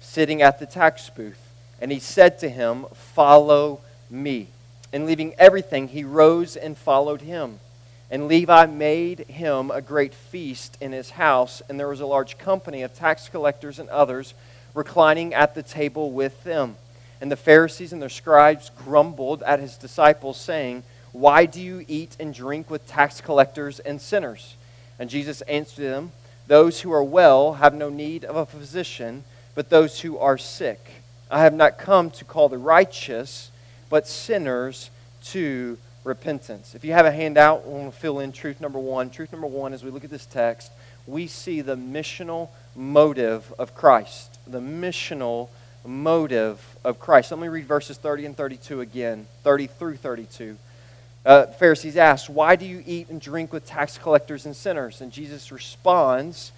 sitting 0.00 0.42
at 0.42 0.58
the 0.58 0.66
tax 0.66 1.08
booth. 1.10 1.40
And 1.80 1.92
he 1.92 1.98
said 1.98 2.38
to 2.40 2.48
him, 2.48 2.86
Follow 2.92 3.80
me. 4.10 4.48
And 4.92 5.06
leaving 5.06 5.34
everything, 5.38 5.88
he 5.88 6.04
rose 6.04 6.56
and 6.56 6.76
followed 6.76 7.22
him. 7.22 7.60
And 8.10 8.28
Levi 8.28 8.66
made 8.66 9.20
him 9.20 9.70
a 9.70 9.82
great 9.82 10.14
feast 10.14 10.78
in 10.80 10.92
his 10.92 11.10
house, 11.10 11.60
and 11.68 11.78
there 11.78 11.88
was 11.88 12.00
a 12.00 12.06
large 12.06 12.38
company 12.38 12.82
of 12.82 12.94
tax 12.94 13.28
collectors 13.28 13.78
and 13.80 13.88
others 13.88 14.32
reclining 14.76 15.34
at 15.34 15.54
the 15.54 15.62
table 15.62 16.12
with 16.12 16.44
them. 16.44 16.76
And 17.20 17.32
the 17.32 17.36
Pharisees 17.36 17.92
and 17.92 18.00
their 18.00 18.08
scribes 18.08 18.70
grumbled 18.84 19.42
at 19.42 19.58
his 19.58 19.76
disciples, 19.76 20.36
saying, 20.36 20.84
Why 21.12 21.46
do 21.46 21.60
you 21.60 21.84
eat 21.88 22.16
and 22.20 22.32
drink 22.32 22.70
with 22.70 22.86
tax 22.86 23.20
collectors 23.20 23.80
and 23.80 24.00
sinners? 24.00 24.54
And 24.98 25.10
Jesus 25.10 25.40
answered 25.42 25.82
them, 25.82 26.12
Those 26.46 26.82
who 26.82 26.92
are 26.92 27.02
well 27.02 27.54
have 27.54 27.74
no 27.74 27.88
need 27.88 28.24
of 28.24 28.36
a 28.36 28.46
physician, 28.46 29.24
but 29.54 29.70
those 29.70 30.00
who 30.00 30.18
are 30.18 30.36
sick. 30.36 31.02
I 31.30 31.40
have 31.40 31.54
not 31.54 31.78
come 31.78 32.10
to 32.10 32.24
call 32.24 32.48
the 32.48 32.58
righteous, 32.58 33.50
but 33.88 34.06
sinners 34.06 34.90
to 35.24 35.78
repentance. 36.04 36.74
If 36.74 36.84
you 36.84 36.92
have 36.92 37.06
a 37.06 37.10
handout, 37.10 37.66
we'll 37.66 37.90
fill 37.90 38.20
in 38.20 38.30
truth 38.30 38.60
number 38.60 38.78
one. 38.78 39.10
Truth 39.10 39.32
number 39.32 39.46
one, 39.46 39.72
as 39.72 39.82
we 39.82 39.90
look 39.90 40.04
at 40.04 40.10
this 40.10 40.26
text, 40.26 40.70
we 41.06 41.26
see 41.26 41.60
the 41.60 41.76
missional 41.76 42.48
motive 42.74 43.52
of 43.58 43.74
Christ 43.74 44.36
the 44.46 44.60
missional 44.60 45.48
motive 45.84 46.76
of 46.84 46.98
Christ. 46.98 47.30
Let 47.30 47.40
me 47.40 47.48
read 47.48 47.66
verses 47.66 47.98
30 47.98 48.26
and 48.26 48.36
32 48.36 48.80
again, 48.80 49.26
30 49.42 49.66
through 49.66 49.96
32. 49.96 50.56
Uh, 51.24 51.46
Pharisees 51.46 51.96
asked, 51.96 52.30
Why 52.30 52.54
do 52.56 52.64
you 52.64 52.82
eat 52.86 53.08
and 53.08 53.20
drink 53.20 53.52
with 53.52 53.66
tax 53.66 53.98
collectors 53.98 54.46
and 54.46 54.54
sinners? 54.54 55.00
And 55.00 55.10
Jesus 55.10 55.50
responds, 55.50 56.52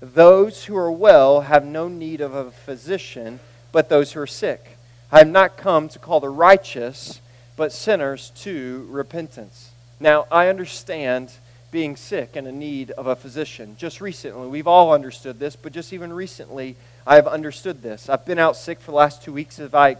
Those 0.00 0.64
who 0.64 0.76
are 0.76 0.90
well 0.90 1.42
have 1.42 1.64
no 1.64 1.88
need 1.88 2.20
of 2.20 2.34
a 2.34 2.50
physician, 2.50 3.38
but 3.70 3.88
those 3.88 4.12
who 4.12 4.20
are 4.20 4.26
sick. 4.26 4.76
I 5.12 5.18
have 5.18 5.28
not 5.28 5.56
come 5.56 5.88
to 5.90 5.98
call 5.98 6.20
the 6.20 6.28
righteous, 6.28 7.20
but 7.56 7.72
sinners 7.72 8.30
to 8.36 8.86
repentance. 8.90 9.70
Now, 10.00 10.26
I 10.30 10.48
understand 10.48 11.32
being 11.70 11.96
sick 11.96 12.36
and 12.36 12.46
in 12.46 12.58
need 12.58 12.90
of 12.92 13.06
a 13.06 13.16
physician. 13.16 13.76
Just 13.78 14.00
recently, 14.00 14.48
we've 14.48 14.66
all 14.66 14.92
understood 14.92 15.38
this, 15.38 15.56
but 15.56 15.72
just 15.72 15.92
even 15.92 16.12
recently, 16.12 16.76
I 17.06 17.16
have 17.16 17.26
understood 17.26 17.82
this. 17.82 18.08
I've 18.08 18.24
been 18.24 18.38
out 18.38 18.56
sick 18.56 18.80
for 18.80 18.92
the 18.92 18.96
last 18.96 19.22
two 19.22 19.32
weeks, 19.32 19.58
as, 19.58 19.74
I, 19.74 19.96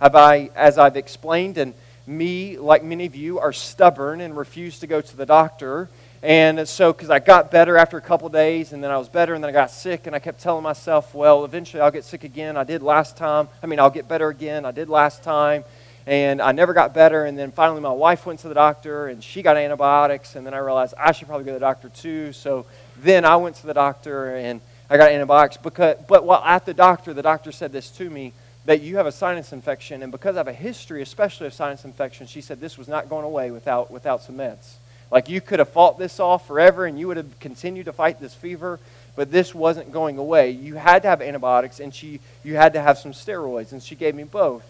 have 0.00 0.14
I, 0.14 0.50
as 0.54 0.78
I've 0.78 0.96
explained, 0.96 1.56
and 1.56 1.74
me, 2.06 2.58
like 2.58 2.82
many 2.82 3.06
of 3.06 3.16
you, 3.16 3.38
are 3.38 3.52
stubborn 3.52 4.20
and 4.20 4.36
refuse 4.36 4.78
to 4.80 4.86
go 4.86 5.00
to 5.00 5.16
the 5.16 5.26
doctor. 5.26 5.88
And 6.22 6.68
so, 6.68 6.92
because 6.92 7.10
I 7.10 7.20
got 7.20 7.50
better 7.50 7.76
after 7.76 7.96
a 7.96 8.00
couple 8.00 8.28
days, 8.28 8.72
and 8.72 8.82
then 8.82 8.90
I 8.90 8.98
was 8.98 9.08
better, 9.08 9.34
and 9.34 9.42
then 9.42 9.50
I 9.50 9.52
got 9.52 9.70
sick, 9.70 10.06
and 10.06 10.16
I 10.16 10.18
kept 10.18 10.40
telling 10.40 10.64
myself, 10.64 11.14
well, 11.14 11.44
eventually 11.44 11.80
I'll 11.80 11.90
get 11.90 12.04
sick 12.04 12.24
again. 12.24 12.56
I 12.56 12.64
did 12.64 12.82
last 12.82 13.16
time. 13.16 13.48
I 13.62 13.66
mean, 13.66 13.78
I'll 13.78 13.90
get 13.90 14.08
better 14.08 14.28
again. 14.28 14.64
I 14.64 14.72
did 14.72 14.88
last 14.88 15.22
time. 15.22 15.64
And 16.08 16.40
I 16.40 16.52
never 16.52 16.72
got 16.72 16.94
better. 16.94 17.26
And 17.26 17.38
then 17.38 17.52
finally, 17.52 17.82
my 17.82 17.92
wife 17.92 18.24
went 18.24 18.40
to 18.40 18.48
the 18.48 18.54
doctor, 18.54 19.08
and 19.08 19.22
she 19.22 19.42
got 19.42 19.58
antibiotics. 19.58 20.36
And 20.36 20.46
then 20.46 20.54
I 20.54 20.58
realized 20.58 20.94
I 20.98 21.12
should 21.12 21.28
probably 21.28 21.44
go 21.44 21.50
to 21.50 21.58
the 21.58 21.60
doctor 21.60 21.90
too. 21.90 22.32
So 22.32 22.64
then 22.96 23.26
I 23.26 23.36
went 23.36 23.56
to 23.56 23.66
the 23.66 23.74
doctor, 23.74 24.34
and 24.34 24.62
I 24.88 24.96
got 24.96 25.12
antibiotics. 25.12 25.58
Because, 25.58 25.98
but 26.08 26.24
while 26.24 26.42
at 26.42 26.64
the 26.64 26.72
doctor, 26.72 27.12
the 27.12 27.22
doctor 27.22 27.52
said 27.52 27.72
this 27.72 27.90
to 27.90 28.08
me 28.08 28.32
that 28.64 28.80
you 28.80 28.96
have 28.96 29.04
a 29.04 29.12
sinus 29.12 29.52
infection. 29.52 30.02
And 30.02 30.10
because 30.10 30.36
I 30.36 30.38
have 30.40 30.48
a 30.48 30.52
history, 30.54 31.02
especially 31.02 31.46
of 31.46 31.52
sinus 31.52 31.84
infection, 31.84 32.26
she 32.26 32.40
said 32.40 32.58
this 32.58 32.78
was 32.78 32.88
not 32.88 33.10
going 33.10 33.26
away 33.26 33.50
without, 33.50 33.90
without 33.90 34.22
some 34.22 34.36
meds. 34.36 34.76
Like 35.10 35.28
you 35.28 35.40
could 35.40 35.58
have 35.58 35.68
fought 35.68 35.98
this 35.98 36.20
off 36.20 36.46
forever 36.46 36.86
and 36.86 36.98
you 36.98 37.08
would 37.08 37.16
have 37.16 37.38
continued 37.38 37.86
to 37.86 37.92
fight 37.92 38.20
this 38.20 38.34
fever, 38.34 38.78
but 39.16 39.30
this 39.30 39.54
wasn't 39.54 39.92
going 39.92 40.18
away. 40.18 40.50
You 40.50 40.74
had 40.74 41.02
to 41.02 41.08
have 41.08 41.22
antibiotics 41.22 41.80
and 41.80 41.94
she, 41.94 42.20
you 42.44 42.56
had 42.56 42.74
to 42.74 42.80
have 42.80 42.98
some 42.98 43.12
steroids, 43.12 43.72
and 43.72 43.82
she 43.82 43.94
gave 43.94 44.14
me 44.14 44.24
both. 44.24 44.64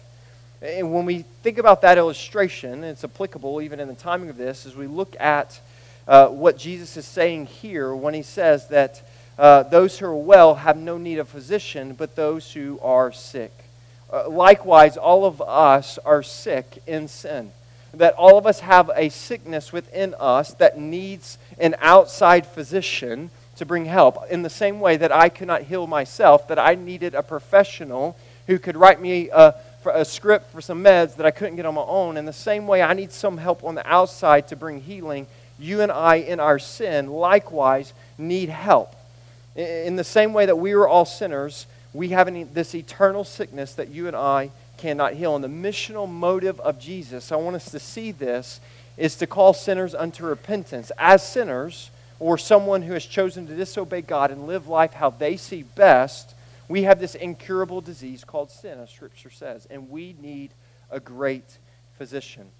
And 0.61 0.93
when 0.93 1.05
we 1.05 1.23
think 1.41 1.57
about 1.57 1.81
that 1.83 1.97
illustration, 1.97 2.83
it's 2.83 3.05
applicable 3.05 3.61
even 3.61 3.79
in 3.79 3.87
the 3.87 3.93
timing 3.93 4.29
of 4.29 4.35
this, 4.35 4.65
as 4.65 4.75
we 4.75 4.87
look 4.87 5.15
at 5.17 5.61
uh, 6.05 6.27
what 6.27 6.57
Jesus 6.57 6.97
is 6.97 7.05
saying 7.05 7.45
here 7.45 7.95
when 7.95 8.13
he 8.13 8.23
says 8.23 8.67
that 8.67 9.01
uh, 9.37 9.63
those 9.63 9.97
who 9.97 10.05
are 10.07 10.15
well 10.15 10.55
have 10.55 10.75
no 10.75 10.97
need 10.97 11.17
of 11.17 11.29
physician, 11.29 11.93
but 11.93 12.17
those 12.17 12.51
who 12.51 12.77
are 12.81 13.09
sick. 13.09 13.53
uh, 14.11 14.29
likewise, 14.29 14.97
all 14.97 15.25
of 15.25 15.41
us 15.41 15.97
are 15.99 16.23
sick 16.23 16.81
in 16.87 17.07
sin. 17.07 17.51
That 17.93 18.13
all 18.15 18.37
of 18.37 18.45
us 18.45 18.59
have 18.59 18.91
a 18.95 19.09
sickness 19.09 19.71
within 19.71 20.15
us 20.19 20.53
that 20.55 20.77
needs 20.77 21.37
an 21.57 21.75
outside 21.79 22.45
physician 22.45 23.29
to 23.55 23.65
bring 23.65 23.85
help. 23.85 24.29
In 24.29 24.41
the 24.41 24.49
same 24.49 24.79
way 24.79 24.97
that 24.97 25.11
I 25.11 25.29
could 25.29 25.47
not 25.47 25.63
heal 25.63 25.87
myself, 25.87 26.47
that 26.47 26.59
I 26.59 26.75
needed 26.75 27.15
a 27.15 27.23
professional 27.23 28.17
who 28.47 28.59
could 28.59 28.77
write 28.77 29.01
me 29.01 29.29
a, 29.29 29.55
a 29.85 30.05
script 30.05 30.51
for 30.51 30.61
some 30.61 30.83
meds 30.83 31.15
that 31.15 31.25
I 31.25 31.31
couldn't 31.31 31.55
get 31.55 31.65
on 31.65 31.75
my 31.75 31.81
own. 31.81 32.17
In 32.17 32.25
the 32.25 32.33
same 32.33 32.67
way, 32.67 32.81
I 32.81 32.93
need 32.93 33.11
some 33.11 33.37
help 33.37 33.63
on 33.63 33.75
the 33.75 33.87
outside 33.87 34.47
to 34.49 34.55
bring 34.55 34.81
healing. 34.81 35.27
You 35.57 35.81
and 35.81 35.91
I, 35.91 36.15
in 36.15 36.39
our 36.39 36.59
sin, 36.59 37.09
likewise 37.09 37.93
need 38.17 38.49
help. 38.49 38.95
In 39.55 39.95
the 39.95 40.03
same 40.03 40.33
way 40.33 40.45
that 40.45 40.57
we 40.57 40.73
are 40.73 40.87
all 40.87 41.05
sinners, 41.05 41.65
we 41.93 42.09
have 42.09 42.53
this 42.53 42.75
eternal 42.75 43.23
sickness 43.23 43.73
that 43.73 43.89
you 43.89 44.07
and 44.07 44.15
I 44.15 44.51
cannot 44.77 45.13
heal. 45.13 45.35
And 45.35 45.43
the 45.43 45.49
missional 45.49 46.09
motive 46.09 46.59
of 46.59 46.79
Jesus, 46.79 47.31
I 47.31 47.35
want 47.35 47.55
us 47.55 47.71
to 47.71 47.79
see 47.79 48.11
this, 48.11 48.61
is 48.97 49.15
to 49.15 49.27
call 49.27 49.53
sinners 49.53 49.95
unto 49.95 50.25
repentance. 50.25 50.91
As 50.97 51.27
sinners, 51.27 51.89
or 52.19 52.37
someone 52.37 52.81
who 52.81 52.93
has 52.93 53.05
chosen 53.05 53.47
to 53.47 53.55
disobey 53.55 54.01
God 54.01 54.29
and 54.31 54.45
live 54.45 54.67
life 54.67 54.93
how 54.93 55.09
they 55.09 55.37
see 55.37 55.63
best, 55.63 56.35
we 56.69 56.83
have 56.83 56.99
this 56.99 57.15
incurable 57.15 57.81
disease 57.81 58.23
called 58.23 58.51
sin, 58.51 58.79
as 58.79 58.91
Scripture 58.91 59.31
says, 59.31 59.67
and 59.69 59.89
we 59.89 60.15
need 60.21 60.53
a 60.89 60.99
great 60.99 61.57
physician. 61.97 62.51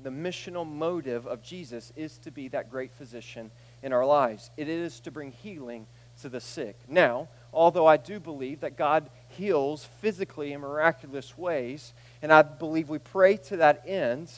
The 0.00 0.10
missional 0.10 0.70
motive 0.70 1.26
of 1.26 1.42
Jesus 1.42 1.92
is 1.96 2.18
to 2.18 2.30
be 2.30 2.48
that 2.48 2.70
great 2.70 2.92
physician 2.92 3.50
in 3.82 3.92
our 3.92 4.06
lives. 4.06 4.50
It 4.56 4.68
is 4.68 5.00
to 5.00 5.10
bring 5.10 5.32
healing 5.32 5.86
to 6.20 6.28
the 6.28 6.40
sick. 6.40 6.76
Now, 6.86 7.28
although 7.52 7.86
I 7.86 7.96
do 7.96 8.20
believe 8.20 8.60
that 8.60 8.76
God 8.76 9.08
heals 9.28 9.84
physically 10.00 10.52
in 10.52 10.60
miraculous 10.60 11.36
ways, 11.36 11.94
and 12.22 12.32
I 12.32 12.42
believe 12.42 12.88
we 12.88 12.98
pray 12.98 13.38
to 13.38 13.56
that 13.56 13.82
end, 13.86 14.30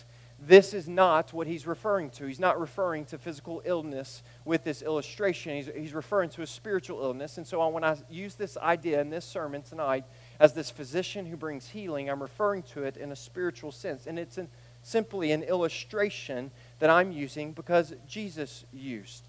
this 0.47 0.73
is 0.73 0.89
not 0.89 1.33
what 1.33 1.47
he's 1.47 1.67
referring 1.67 2.09
to. 2.11 2.25
He's 2.25 2.41
not 2.41 2.59
referring 2.59 3.05
to 3.07 3.19
physical 3.19 3.61
illness 3.65 4.23
with 4.45 4.65
this 4.65 4.81
illustration. 4.81 5.55
He's, 5.57 5.69
he's 5.77 5.93
referring 5.93 6.31
to 6.31 6.43
a 6.43 6.47
spiritual 6.47 7.03
illness. 7.03 7.37
And 7.37 7.47
so 7.47 7.67
when 7.69 7.85
I 7.85 7.97
use 8.09 8.37
this 8.37 8.57
idea 8.57 9.01
in 9.01 9.11
this 9.11 9.27
sermon 9.27 9.63
tonight 9.63 10.05
as 10.39 10.55
this 10.55 10.71
physician 10.71 11.27
who 11.27 11.37
brings 11.37 11.69
healing, 11.69 12.09
I'm 12.09 12.23
referring 12.23 12.63
to 12.75 12.85
it 12.85 12.97
in 12.97 13.13
a 13.13 13.17
spiritual 13.17 13.71
sense. 13.71 14.07
And 14.07 14.19
it's 14.19 14.39
an, 14.39 14.49
simply 14.83 15.33
an 15.33 15.43
illustration 15.43 16.51
that 16.79 16.89
I'm 16.89 17.13
using 17.13 17.53
because 17.53 17.93
Jesus 18.09 18.65
used. 18.73 19.25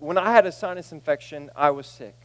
When 0.00 0.18
I 0.18 0.32
had 0.32 0.46
a 0.46 0.52
sinus 0.52 0.90
infection, 0.90 1.50
I 1.54 1.70
was 1.70 1.86
sick. 1.86 2.16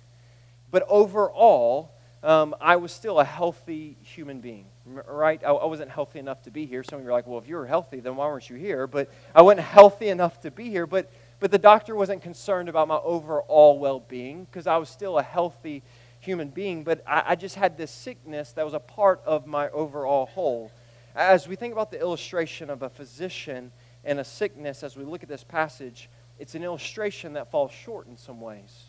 But 0.71 0.83
overall, 0.89 1.91
um, 2.25 2.55
I 2.59 2.77
was 2.77 2.91
still 2.91 3.19
a 3.19 3.23
healthy 3.23 3.97
human 4.01 4.39
being, 4.39 4.65
right? 4.85 5.41
I, 5.43 5.51
I, 5.51 5.65
wasn't 5.65 5.91
healthy 5.91 6.17
enough 6.17 6.41
to 6.43 6.51
be 6.51 6.65
here. 6.65 6.83
Some 6.83 6.97
of 6.97 7.05
you 7.05 7.11
are 7.11 7.13
like, 7.13 7.27
well, 7.27 7.37
if 7.37 7.47
you 7.47 7.55
were 7.55 7.67
healthy, 7.67 7.99
then 7.99 8.15
why 8.15 8.25
weren't 8.25 8.49
you 8.49 8.55
here? 8.55 8.87
But 8.87 9.11
I 9.35 9.43
wasn't 9.43 9.67
healthy 9.67 10.09
enough 10.09 10.41
to 10.41 10.49
be 10.49 10.71
here. 10.71 10.87
But, 10.87 11.11
but 11.39 11.51
the 11.51 11.59
doctor 11.59 11.95
wasn't 11.95 12.23
concerned 12.23 12.67
about 12.67 12.87
my 12.87 12.97
overall 12.97 13.77
well 13.77 13.99
being 13.99 14.45
because 14.45 14.65
I 14.65 14.77
was 14.77 14.89
still 14.89 15.19
a 15.19 15.23
healthy 15.23 15.83
human 16.19 16.47
being. 16.47 16.83
But 16.83 17.03
I, 17.05 17.23
I 17.27 17.35
just 17.35 17.55
had 17.55 17.77
this 17.77 17.91
sickness 17.91 18.53
that 18.53 18.65
was 18.65 18.73
a 18.73 18.79
part 18.79 19.21
of 19.23 19.45
my 19.45 19.69
overall 19.69 20.25
whole. 20.25 20.71
As 21.15 21.47
we 21.47 21.55
think 21.55 21.73
about 21.73 21.91
the 21.91 21.99
illustration 21.99 22.71
of 22.71 22.81
a 22.81 22.89
physician 22.89 23.71
and 24.03 24.19
a 24.19 24.23
sickness, 24.23 24.81
as 24.81 24.97
we 24.97 25.03
look 25.03 25.21
at 25.21 25.29
this 25.29 25.43
passage, 25.43 26.09
it's 26.39 26.55
an 26.55 26.63
illustration 26.63 27.33
that 27.33 27.51
falls 27.51 27.71
short 27.71 28.07
in 28.07 28.17
some 28.17 28.41
ways. 28.41 28.85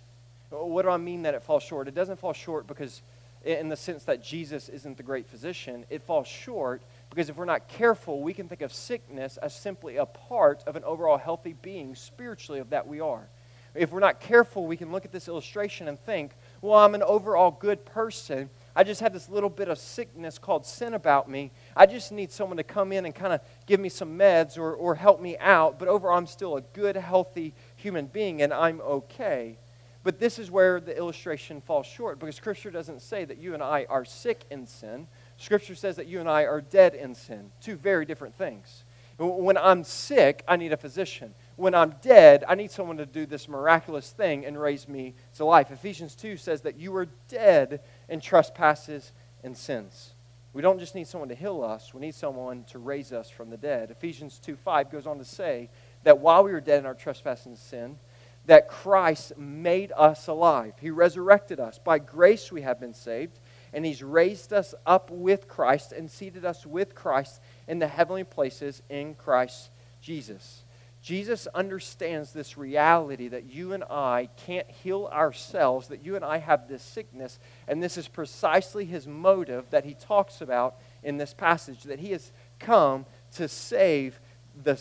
What 0.49 0.83
do 0.83 0.89
I 0.89 0.97
mean 0.97 1.23
that 1.23 1.35
it 1.35 1.43
falls 1.43 1.65
short? 1.65 1.87
It 1.87 1.95
doesn't 1.95 2.19
fall 2.19 2.33
short 2.33 2.67
because 2.67 3.03
in 3.47 3.69
the 3.69 3.77
sense 3.77 4.05
that 4.05 4.23
Jesus 4.23 4.69
isn't 4.69 4.97
the 4.97 5.03
great 5.03 5.27
physician, 5.27 5.85
it 5.89 6.03
falls 6.03 6.27
short 6.27 6.83
because 7.11 7.29
if 7.29 7.37
we're 7.37 7.45
not 7.45 7.69
careful, 7.69 8.21
we 8.21 8.35
can 8.35 8.49
think 8.49 8.61
of 8.61 8.73
sickness 8.73 9.37
as 9.37 9.55
simply 9.55 9.97
a 9.97 10.07
part 10.07 10.65
of 10.67 10.75
an 10.75 10.85
overall 10.85 11.17
healthy 11.17 11.55
being 11.63 11.95
spiritually 11.95 12.61
of 12.61 12.71
that 12.71 12.87
we 12.87 13.01
are. 13.01 13.29
If 13.77 13.93
we're 13.93 14.01
not 14.01 14.21
careful, 14.21 14.67
we 14.67 14.77
can 14.77 14.91
look 14.91 15.05
at 15.05 15.13
this 15.13 15.29
illustration 15.29 15.87
and 15.87 16.01
think, 16.01 16.33
well, 16.61 16.79
I'm 16.79 16.95
an 16.95 17.03
overall 17.03 17.51
good 17.51 17.85
person. 17.85 18.49
I 18.75 18.85
just 18.85 19.01
have 19.01 19.13
this 19.13 19.29
little 19.29 19.51
bit 19.51 19.69
of 19.69 19.79
sickness 19.79 20.39
called 20.39 20.67
sin 20.67 20.95
about 20.95 21.31
me. 21.31 21.53
I 21.77 21.87
just 21.87 22.11
need 22.11 22.33
someone 22.33 22.57
to 22.57 22.65
come 22.65 22.91
in 22.91 23.05
and 23.05 23.15
kind 23.15 23.33
of 23.33 23.41
give 23.67 23.79
me 23.79 23.91
some 23.91 24.19
meds 24.19 24.59
or, 24.59 24.75
or 24.75 24.95
help 24.95 25.21
me 25.21 25.37
out. 25.39 25.79
But 25.79 25.89
overall, 25.89 26.17
I'm 26.17 26.27
still 26.27 26.57
a 26.57 26.63
good, 26.63 26.97
healthy 26.97 27.55
human 27.77 28.07
being 28.07 28.43
and 28.43 28.53
I'm 28.53 28.81
okay. 28.81 29.59
But 30.07 30.21
this 30.21 30.39
is 30.39 30.53
where 30.53 30.79
the 30.79 30.97
illustration 30.97 31.61
falls 31.61 31.85
short 31.85 32.21
because 32.21 32.37
Scripture 32.37 32.71
doesn't 32.71 33.03
say 33.03 33.25
that 33.25 33.39
you 33.39 33.55
and 33.55 33.63
I 33.63 33.87
are 33.89 34.05
sick 34.05 34.45
in 34.53 34.65
sin. 34.69 35.09
Scripture 35.37 35.75
says 35.75 35.97
that 35.97 36.07
you 36.07 36.21
and 36.21 36.31
I 36.31 36.45
are 36.45 36.61
dead 36.61 36.95
in 36.95 37.13
sin. 37.13 37.51
Two 37.61 37.75
very 37.75 38.07
different 38.07 38.37
things. 38.37 38.85
When 39.19 39.57
I'm 39.57 39.83
sick, 39.83 40.45
I 40.47 40.55
need 40.55 40.73
a 40.73 40.77
physician. 40.77 41.35
When 41.57 41.75
I'm 41.75 41.97
dead, 42.03 42.45
I 42.47 42.55
need 42.55 42.71
someone 42.71 42.99
to 42.99 43.05
do 43.05 43.27
this 43.27 43.49
miraculous 43.49 44.11
thing 44.13 44.47
and 44.47 44.57
raise 44.61 44.87
me 44.87 45.17
to 45.39 45.45
life. 45.45 45.73
Ephesians 45.73 46.15
2 46.15 46.37
says 46.37 46.61
that 46.61 46.79
you 46.79 46.95
are 46.95 47.09
dead 47.27 47.81
in 48.09 48.21
trespasses 48.21 49.13
and 49.43 49.57
sins. 49.57 50.15
We 50.53 50.63
don't 50.63 50.79
just 50.79 50.95
need 50.95 51.09
someone 51.09 51.31
to 51.31 51.35
heal 51.35 51.65
us, 51.65 51.93
we 51.93 52.01
need 52.01 52.15
someone 52.15 52.63
to 52.71 52.79
raise 52.79 53.13
us 53.13 53.29
from 53.29 53.51
the 53.51 53.57
dead. 53.57 53.91
Ephesians 53.91 54.39
2 54.39 54.55
5 54.55 54.89
goes 54.89 55.09
on 55.09 55.19
to 55.19 55.25
say 55.25 55.69
that 56.05 56.21
while 56.21 56.45
we 56.45 56.53
were 56.53 56.61
dead 56.61 56.79
in 56.79 56.87
our 56.87 56.95
trespasses 56.95 57.47
and 57.47 57.59
sin, 57.59 57.99
that 58.47 58.69
Christ 58.69 59.37
made 59.37 59.93
us 59.97 60.29
alive. 60.29 60.75
He 60.81 60.91
resurrected 60.91 61.61
us. 61.61 61.79
By 61.79 61.99
grace 61.99 62.51
we 62.51 62.63
have 62.63 62.81
been 62.81 62.95
saved, 62.95 63.41
and 63.73 63.85
He's 63.85 64.03
raised 64.03 64.53
us 64.53 64.75
up 64.87 65.11
with 65.11 65.49
Christ 65.49 65.93
and 65.93 66.11
seated 66.11 66.45
us 66.45 66.65
with 66.65 66.95
Christ 66.95 67.41
in 67.67 67.79
the 67.79 67.89
heavenly 67.89 68.25
places 68.25 68.83
in 68.89 69.15
Christ 69.15 69.71
Jesus. 70.01 70.63
Jesus 71.03 71.47
understands 71.55 72.33
this 72.33 72.59
reality 72.59 73.29
that 73.29 73.45
you 73.45 73.73
and 73.73 73.85
I 73.85 74.29
can't 74.37 74.69
heal 74.69 75.09
ourselves, 75.13 75.89
that 75.89 76.05
you 76.05 76.17
and 76.17 76.25
I 76.25 76.39
have 76.39 76.69
this 76.69 76.83
sickness, 76.83 77.39
and 77.69 77.81
this 77.81 77.97
is 77.97 78.09
precisely 78.09 78.85
his 78.85 79.07
motive 79.07 79.71
that 79.71 79.85
he 79.85 79.95
talks 79.95 80.41
about 80.41 80.77
in 81.05 81.17
this 81.17 81.33
passage 81.33 81.85
that 81.85 82.01
he 82.01 82.11
has 82.11 82.33
come 82.59 83.07
to 83.35 83.47
save 83.47 84.19
the, 84.65 84.75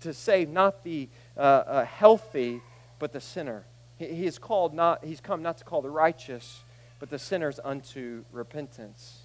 to 0.00 0.14
save 0.14 0.48
not 0.48 0.82
the 0.82 1.08
uh, 1.36 1.40
uh, 1.40 1.84
healthy 1.84 2.62
but 2.98 3.12
the 3.12 3.20
sinner. 3.20 3.64
He, 3.98 4.26
is 4.26 4.38
called 4.38 4.74
not, 4.74 5.04
he's 5.04 5.20
come 5.20 5.42
not 5.42 5.58
to 5.58 5.64
call 5.64 5.82
the 5.82 5.90
righteous, 5.90 6.62
but 6.98 7.10
the 7.10 7.18
sinners 7.18 7.58
unto 7.64 8.24
repentance. 8.32 9.20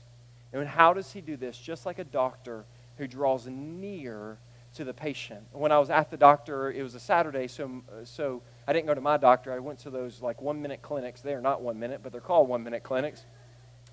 And 0.54 0.68
how 0.68 0.94
does 0.94 1.12
he 1.12 1.22
do 1.22 1.38
this? 1.38 1.58
Just 1.58 1.86
like 1.86 2.00
a 2.00 2.04
doctor 2.04 2.66
who 2.98 3.08
draws 3.08 3.48
near 3.48 4.38
to 4.76 4.84
the 4.84 4.94
patient. 4.94 5.42
When 5.52 5.72
I 5.72 5.80
was 5.80 5.90
at 5.90 6.10
the 6.10 6.18
doctor, 6.18 6.72
it 6.72 6.82
was 6.82 6.96
a 6.96 7.00
Saturday, 7.00 7.48
so, 7.48 7.84
so 8.06 8.42
I 8.68 8.74
didn't 8.74 8.88
go 8.88 8.94
to 8.94 9.02
my 9.02 9.18
doctor. 9.18 9.52
I 9.52 9.60
went 9.60 9.80
to 9.80 9.90
those 9.90 10.22
like 10.22 10.42
one 10.42 10.62
minute 10.62 10.82
clinics. 10.82 11.22
They 11.22 11.34
are 11.34 11.42
not 11.42 11.62
one 11.62 11.80
minute, 11.80 12.02
but 12.02 12.12
they're 12.12 12.22
called 12.22 12.48
one 12.48 12.64
minute 12.64 12.84
clinics. 12.84 13.26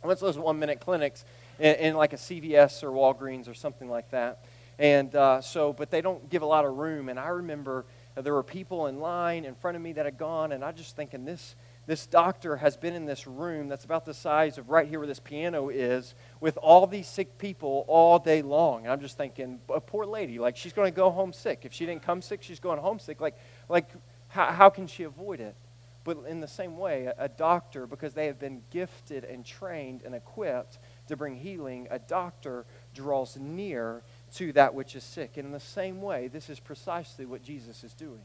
I 0.02 0.06
went 0.06 0.20
to 0.20 0.26
those 0.26 0.38
one 0.38 0.58
minute 0.58 0.80
clinics 0.80 1.24
in, 1.58 1.74
in 1.76 1.94
like 1.96 2.12
a 2.12 2.16
CVS 2.16 2.84
or 2.84 2.90
Walgreens 2.90 3.48
or 3.48 3.54
something 3.54 3.90
like 3.90 4.10
that. 4.10 4.44
And 4.78 5.14
uh, 5.16 5.40
so, 5.40 5.72
but 5.72 5.90
they 5.90 6.00
don't 6.00 6.30
give 6.30 6.42
a 6.42 6.46
lot 6.46 6.64
of 6.64 6.76
room. 6.76 7.08
And 7.08 7.18
I 7.18 7.28
remember 7.28 7.84
there 8.22 8.34
were 8.34 8.42
people 8.42 8.86
in 8.86 9.00
line 9.00 9.44
in 9.44 9.54
front 9.54 9.76
of 9.76 9.82
me 9.82 9.92
that 9.92 10.04
had 10.04 10.18
gone, 10.18 10.52
and 10.52 10.64
I 10.64 10.72
just 10.72 10.96
thinking 10.96 11.24
this 11.24 11.56
this 11.88 12.06
doctor 12.06 12.56
has 12.56 12.76
been 12.76 12.94
in 12.94 13.06
this 13.06 13.26
room 13.26 13.68
that's 13.68 13.86
about 13.86 14.04
the 14.04 14.12
size 14.12 14.58
of 14.58 14.68
right 14.68 14.86
here 14.86 14.98
where 14.98 15.08
this 15.08 15.20
piano 15.20 15.70
is 15.70 16.14
with 16.38 16.58
all 16.58 16.86
these 16.86 17.08
sick 17.08 17.38
people 17.38 17.86
all 17.88 18.18
day 18.18 18.42
long. 18.42 18.82
And 18.82 18.92
I'm 18.92 19.00
just 19.00 19.16
thinking, 19.16 19.58
a 19.72 19.80
poor 19.80 20.04
lady, 20.04 20.38
like 20.38 20.54
she's 20.54 20.74
going 20.74 20.92
to 20.92 20.94
go 20.94 21.10
home 21.10 21.32
sick. 21.32 21.60
If 21.62 21.72
she 21.72 21.86
didn't 21.86 22.02
come 22.02 22.20
sick, 22.20 22.42
she's 22.42 22.60
going 22.60 22.78
home 22.78 22.98
sick. 22.98 23.22
Like, 23.22 23.38
like 23.70 23.88
how, 24.28 24.52
how 24.52 24.68
can 24.68 24.86
she 24.86 25.04
avoid 25.04 25.40
it? 25.40 25.56
But 26.04 26.24
in 26.28 26.40
the 26.40 26.48
same 26.48 26.76
way, 26.76 27.06
a, 27.06 27.14
a 27.18 27.28
doctor, 27.28 27.86
because 27.86 28.12
they 28.12 28.26
have 28.26 28.38
been 28.38 28.60
gifted 28.70 29.24
and 29.24 29.42
trained 29.42 30.02
and 30.02 30.14
equipped 30.14 30.78
to 31.06 31.16
bring 31.16 31.36
healing, 31.36 31.88
a 31.90 31.98
doctor 31.98 32.66
draws 32.92 33.38
near 33.38 34.02
to 34.34 34.52
that 34.52 34.74
which 34.74 34.94
is 34.94 35.04
sick. 35.04 35.36
And 35.36 35.46
in 35.46 35.52
the 35.52 35.60
same 35.60 36.00
way, 36.00 36.28
this 36.28 36.50
is 36.50 36.60
precisely 36.60 37.26
what 37.26 37.42
Jesus 37.42 37.84
is 37.84 37.94
doing. 37.94 38.22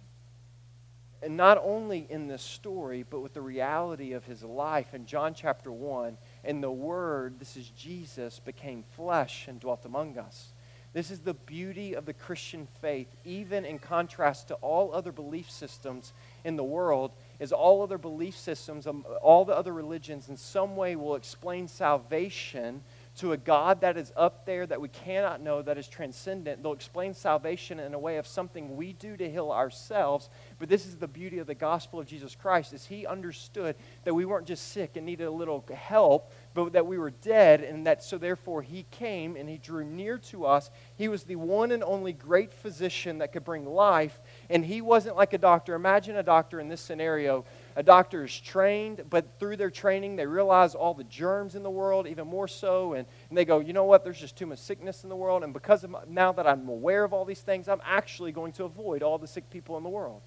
And 1.22 1.38
not 1.38 1.57
only 1.63 2.05
in 2.10 2.27
this 2.27 2.41
story, 2.41 3.05
but 3.10 3.22
with 3.22 3.33
the 3.33 3.41
reality 3.41 4.12
of 4.12 4.25
his 4.25 4.43
life 4.43 4.93
in 4.93 5.05
John 5.05 5.33
chapter 5.33 5.72
1, 5.72 6.17
and 6.43 6.62
the 6.62 6.72
Word, 6.72 7.39
this 7.39 7.55
is 7.55 7.69
Jesus, 7.69 8.39
became 8.39 8.83
flesh 8.95 9.48
and 9.48 9.60
dwelt 9.60 9.86
among 9.86 10.17
us. 10.17 10.53
This 10.93 11.10
is 11.10 11.22
the 11.22 11.33
beauty 11.33 11.95
of 11.95 12.05
the 12.05 12.13
Christian 12.13 12.67
faith, 12.81 13.07
even 13.25 13.65
in 13.65 13.79
contrast 13.79 14.50
to 14.50 14.55
all 14.55 14.93
other 14.93 15.12
belief 15.12 15.50
systems 15.50 16.13
in 16.43 16.55
the 16.55 16.63
world, 16.63 17.13
is 17.39 17.51
all 17.51 17.81
other 17.81 17.98
belief 17.98 18.38
systems, 18.38 18.86
um, 18.86 19.03
all 19.22 19.43
the 19.43 19.57
other 19.57 19.74
religions 19.74 20.29
in 20.29 20.38
some 20.38 20.75
way 20.75 20.95
will 20.95 21.15
explain 21.15 21.67
salvation 21.67 22.83
to 23.17 23.32
a 23.32 23.38
God 23.38 23.82
that 23.82 23.96
is 23.96 24.12
up 24.17 24.46
there 24.46 24.65
that 24.65 24.82
we 24.82 24.89
cannot 24.89 25.39
know, 25.39 25.62
that 25.62 25.77
is 25.77 25.88
transcendent. 25.88 26.63
They'll 26.63 26.74
explain 26.74 27.13
salvation 27.13 27.79
in 27.79 27.93
a 27.93 28.00
way 28.00 28.17
of 28.17 28.25
something 28.25 28.75
we 28.75 28.93
do 28.93 29.15
to 29.17 29.29
heal 29.29 29.51
ourselves. 29.51 30.29
But 30.58 30.67
this 30.67 30.88
is 30.88 30.96
the 30.96 31.08
beauty 31.08 31.38
of 31.38 31.46
the 31.46 31.53
gospel 31.53 32.00
of 32.00 32.08
Jesus 32.08 32.36
Christ, 32.36 32.74
is 32.74 32.86
he 32.86 33.05
understood 33.05 33.75
that 34.03 34.15
we 34.15 34.25
weren't 34.25 34.48
just 34.48 34.72
sick 34.72 34.96
and 34.96 35.05
needed 35.05 35.25
a 35.25 35.32
little 35.32 35.63
help, 35.74 36.32
but 36.55 36.74
that 36.74 36.88
we 36.88 36.98
were 36.98 37.12
dead, 37.12 37.62
and 37.62 37.86
that 37.86 38.03
so 38.03 38.17
therefore 38.17 38.62
he 38.63 38.86
came 38.89 39.36
and 39.36 39.48
he 39.48 39.58
drew 39.58 39.84
near 39.84 40.17
to 40.17 40.46
us. 40.46 40.72
He 40.96 41.08
was 41.08 41.24
the 41.24 41.36
one 41.36 41.72
and 41.72 41.84
only 41.84 42.13
great 42.13 42.53
physician 42.53 43.20
that 43.20 43.32
could 43.32 43.43
bring 43.43 43.65
life, 43.65 44.20
and 44.50 44.65
he 44.65 44.82
wasn't 44.82 45.15
like 45.15 45.34
a 45.34 45.38
doctor. 45.38 45.75
Imagine 45.75 46.17
a 46.17 46.24
doctor 46.24 46.60
in 46.60 46.67
this 46.67 46.82
scenario. 46.82 47.46
A 47.75 47.84
doctor 47.84 48.24
is 48.24 48.39
trained, 48.39 49.03
but 49.10 49.39
through 49.39 49.58
their 49.58 49.72
training, 49.72 50.15
they 50.15 50.27
realize 50.27 50.75
all 50.75 50.94
the 50.94 51.03
germs 51.06 51.56
in 51.56 51.63
the 51.63 51.70
world, 51.72 52.08
even 52.08 52.27
more 52.27 52.48
so, 52.48 52.94
and, 52.94 53.08
and 53.30 53.38
they 53.38 53.46
go, 53.46 53.60
you 53.60 53.74
know 53.74 53.86
what, 53.86 54.03
there's 54.03 54.20
just 54.20 54.36
too 54.36 54.46
much 54.46 54.60
sickness 54.60 55.03
in 55.03 55.10
the 55.10 55.15
world, 55.15 55.44
and 55.44 55.53
because 55.53 55.84
of 55.84 55.89
my, 55.89 56.01
now 56.08 56.32
that 56.34 56.46
I'm 56.46 56.68
aware 56.68 57.03
of 57.03 57.13
all 57.13 57.25
these 57.25 57.42
things, 57.42 57.68
I'm 57.68 57.82
actually 57.84 58.32
going 58.32 58.51
to 58.53 58.65
avoid 58.65 59.01
all 59.01 59.18
the 59.18 59.27
sick 59.27 59.50
people 59.50 59.75
in 59.77 59.84
the 59.84 59.89
world. 59.89 60.22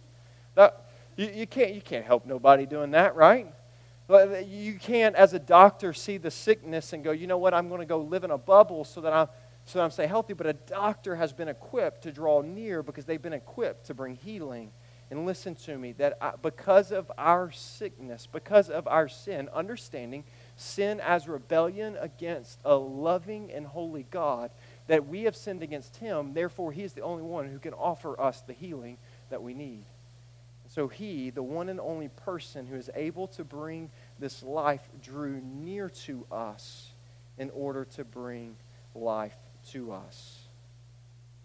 That, 0.56 0.86
you, 1.16 1.30
you, 1.32 1.46
can't, 1.46 1.72
you 1.72 1.80
can't 1.80 2.04
help 2.04 2.26
nobody 2.26 2.66
doing 2.66 2.90
that, 2.92 3.14
right? 3.14 3.46
Uh, 4.08 4.38
you 4.38 4.74
can't, 4.74 5.16
as 5.16 5.32
a 5.32 5.38
doctor, 5.38 5.92
see 5.92 6.16
the 6.16 6.30
sickness 6.30 6.92
and 6.92 7.02
go, 7.02 7.10
you 7.10 7.26
know 7.26 7.38
what, 7.38 7.54
I'm 7.54 7.68
going 7.68 7.80
to 7.80 7.86
go 7.86 8.00
live 8.00 8.24
in 8.24 8.30
a 8.30 8.38
bubble 8.38 8.84
so 8.84 9.00
that 9.00 9.12
I'm, 9.12 9.28
so 9.64 9.78
that 9.78 9.84
I'm 9.84 9.90
stay 9.90 10.06
healthy. 10.06 10.32
But 10.32 10.46
a 10.46 10.52
doctor 10.52 11.16
has 11.16 11.32
been 11.32 11.48
equipped 11.48 12.02
to 12.02 12.12
draw 12.12 12.40
near 12.40 12.84
because 12.84 13.04
they've 13.04 13.20
been 13.20 13.32
equipped 13.32 13.86
to 13.86 13.94
bring 13.94 14.14
healing. 14.14 14.70
And 15.10 15.24
listen 15.24 15.54
to 15.54 15.78
me, 15.78 15.92
that 15.92 16.18
I, 16.20 16.32
because 16.40 16.90
of 16.90 17.12
our 17.16 17.52
sickness, 17.52 18.26
because 18.30 18.68
of 18.68 18.88
our 18.88 19.08
sin, 19.08 19.48
understanding 19.54 20.24
sin 20.56 21.00
as 21.00 21.28
rebellion 21.28 21.96
against 22.00 22.58
a 22.64 22.74
loving 22.74 23.52
and 23.52 23.66
holy 23.66 24.06
God, 24.10 24.50
that 24.88 25.06
we 25.06 25.22
have 25.22 25.36
sinned 25.36 25.62
against 25.62 25.96
Him, 25.98 26.34
therefore 26.34 26.72
He 26.72 26.82
is 26.82 26.92
the 26.92 27.02
only 27.02 27.22
one 27.22 27.48
who 27.48 27.60
can 27.60 27.72
offer 27.72 28.20
us 28.20 28.40
the 28.40 28.52
healing 28.52 28.98
that 29.30 29.42
we 29.42 29.54
need. 29.54 29.84
So 30.68 30.88
he, 30.88 31.30
the 31.30 31.42
one 31.42 31.68
and 31.68 31.80
only 31.80 32.08
person 32.08 32.66
who 32.66 32.76
is 32.76 32.90
able 32.94 33.28
to 33.28 33.44
bring 33.44 33.90
this 34.18 34.42
life, 34.42 34.82
drew 35.02 35.40
near 35.40 35.88
to 35.88 36.26
us 36.30 36.90
in 37.38 37.50
order 37.50 37.84
to 37.96 38.04
bring 38.04 38.56
life 38.94 39.36
to 39.70 39.92
us. 39.92 40.40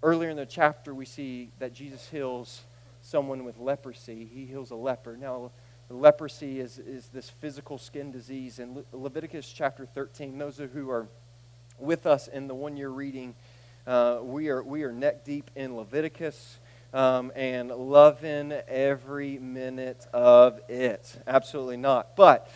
Earlier 0.03 0.29
in 0.29 0.37
the 0.37 0.45
chapter, 0.45 0.95
we 0.95 1.05
see 1.05 1.51
that 1.59 1.73
Jesus 1.73 2.09
heals 2.09 2.63
someone 3.11 3.43
with 3.43 3.57
leprosy. 3.57 4.29
He 4.33 4.45
heals 4.45 4.71
a 4.71 4.75
leper. 4.75 5.17
Now, 5.17 5.51
leprosy 5.89 6.61
is, 6.61 6.79
is 6.79 7.09
this 7.09 7.29
physical 7.29 7.77
skin 7.77 8.09
disease. 8.09 8.57
In 8.57 8.73
Le- 8.73 8.83
Leviticus 8.93 9.51
chapter 9.51 9.85
13, 9.85 10.37
those 10.37 10.61
who 10.73 10.89
are 10.89 11.09
with 11.77 12.05
us 12.05 12.29
in 12.29 12.47
the 12.47 12.55
one 12.55 12.77
year 12.77 12.89
reading, 12.89 13.35
uh, 13.85 14.19
we, 14.23 14.47
are, 14.47 14.63
we 14.63 14.83
are 14.83 14.93
neck 14.93 15.25
deep 15.25 15.51
in 15.55 15.75
Leviticus 15.75 16.59
um, 16.93 17.33
and 17.35 17.69
loving 17.69 18.53
every 18.67 19.37
minute 19.39 20.07
of 20.13 20.61
it. 20.69 21.13
Absolutely 21.27 21.77
not. 21.77 22.15
But 22.15 22.49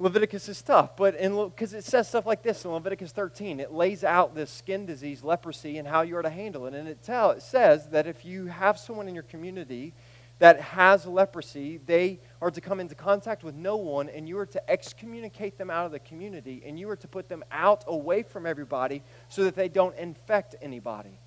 Leviticus 0.00 0.48
is 0.48 0.62
tough, 0.62 0.96
but 0.96 1.18
because 1.18 1.74
it 1.74 1.84
says 1.84 2.08
stuff 2.08 2.24
like 2.24 2.42
this 2.42 2.64
in 2.64 2.70
Leviticus 2.70 3.10
13, 3.10 3.58
it 3.58 3.72
lays 3.72 4.04
out 4.04 4.34
this 4.34 4.50
skin 4.50 4.86
disease, 4.86 5.24
leprosy, 5.24 5.78
and 5.78 5.88
how 5.88 6.02
you 6.02 6.16
are 6.16 6.22
to 6.22 6.30
handle 6.30 6.66
it. 6.66 6.74
And 6.74 6.88
it, 6.88 7.02
tell, 7.02 7.32
it 7.32 7.42
says 7.42 7.88
that 7.88 8.06
if 8.06 8.24
you 8.24 8.46
have 8.46 8.78
someone 8.78 9.08
in 9.08 9.14
your 9.14 9.24
community 9.24 9.92
that 10.38 10.60
has 10.60 11.04
leprosy, 11.04 11.80
they 11.84 12.20
are 12.40 12.52
to 12.52 12.60
come 12.60 12.78
into 12.78 12.94
contact 12.94 13.42
with 13.42 13.56
no 13.56 13.74
one, 13.74 14.08
and 14.08 14.28
you 14.28 14.38
are 14.38 14.46
to 14.46 14.70
excommunicate 14.70 15.58
them 15.58 15.68
out 15.68 15.84
of 15.84 15.90
the 15.90 15.98
community, 15.98 16.62
and 16.64 16.78
you 16.78 16.88
are 16.88 16.96
to 16.96 17.08
put 17.08 17.28
them 17.28 17.42
out 17.50 17.82
away 17.88 18.22
from 18.22 18.46
everybody 18.46 19.02
so 19.28 19.42
that 19.44 19.56
they 19.56 19.68
don't 19.68 19.96
infect 19.96 20.54
anybody 20.62 21.18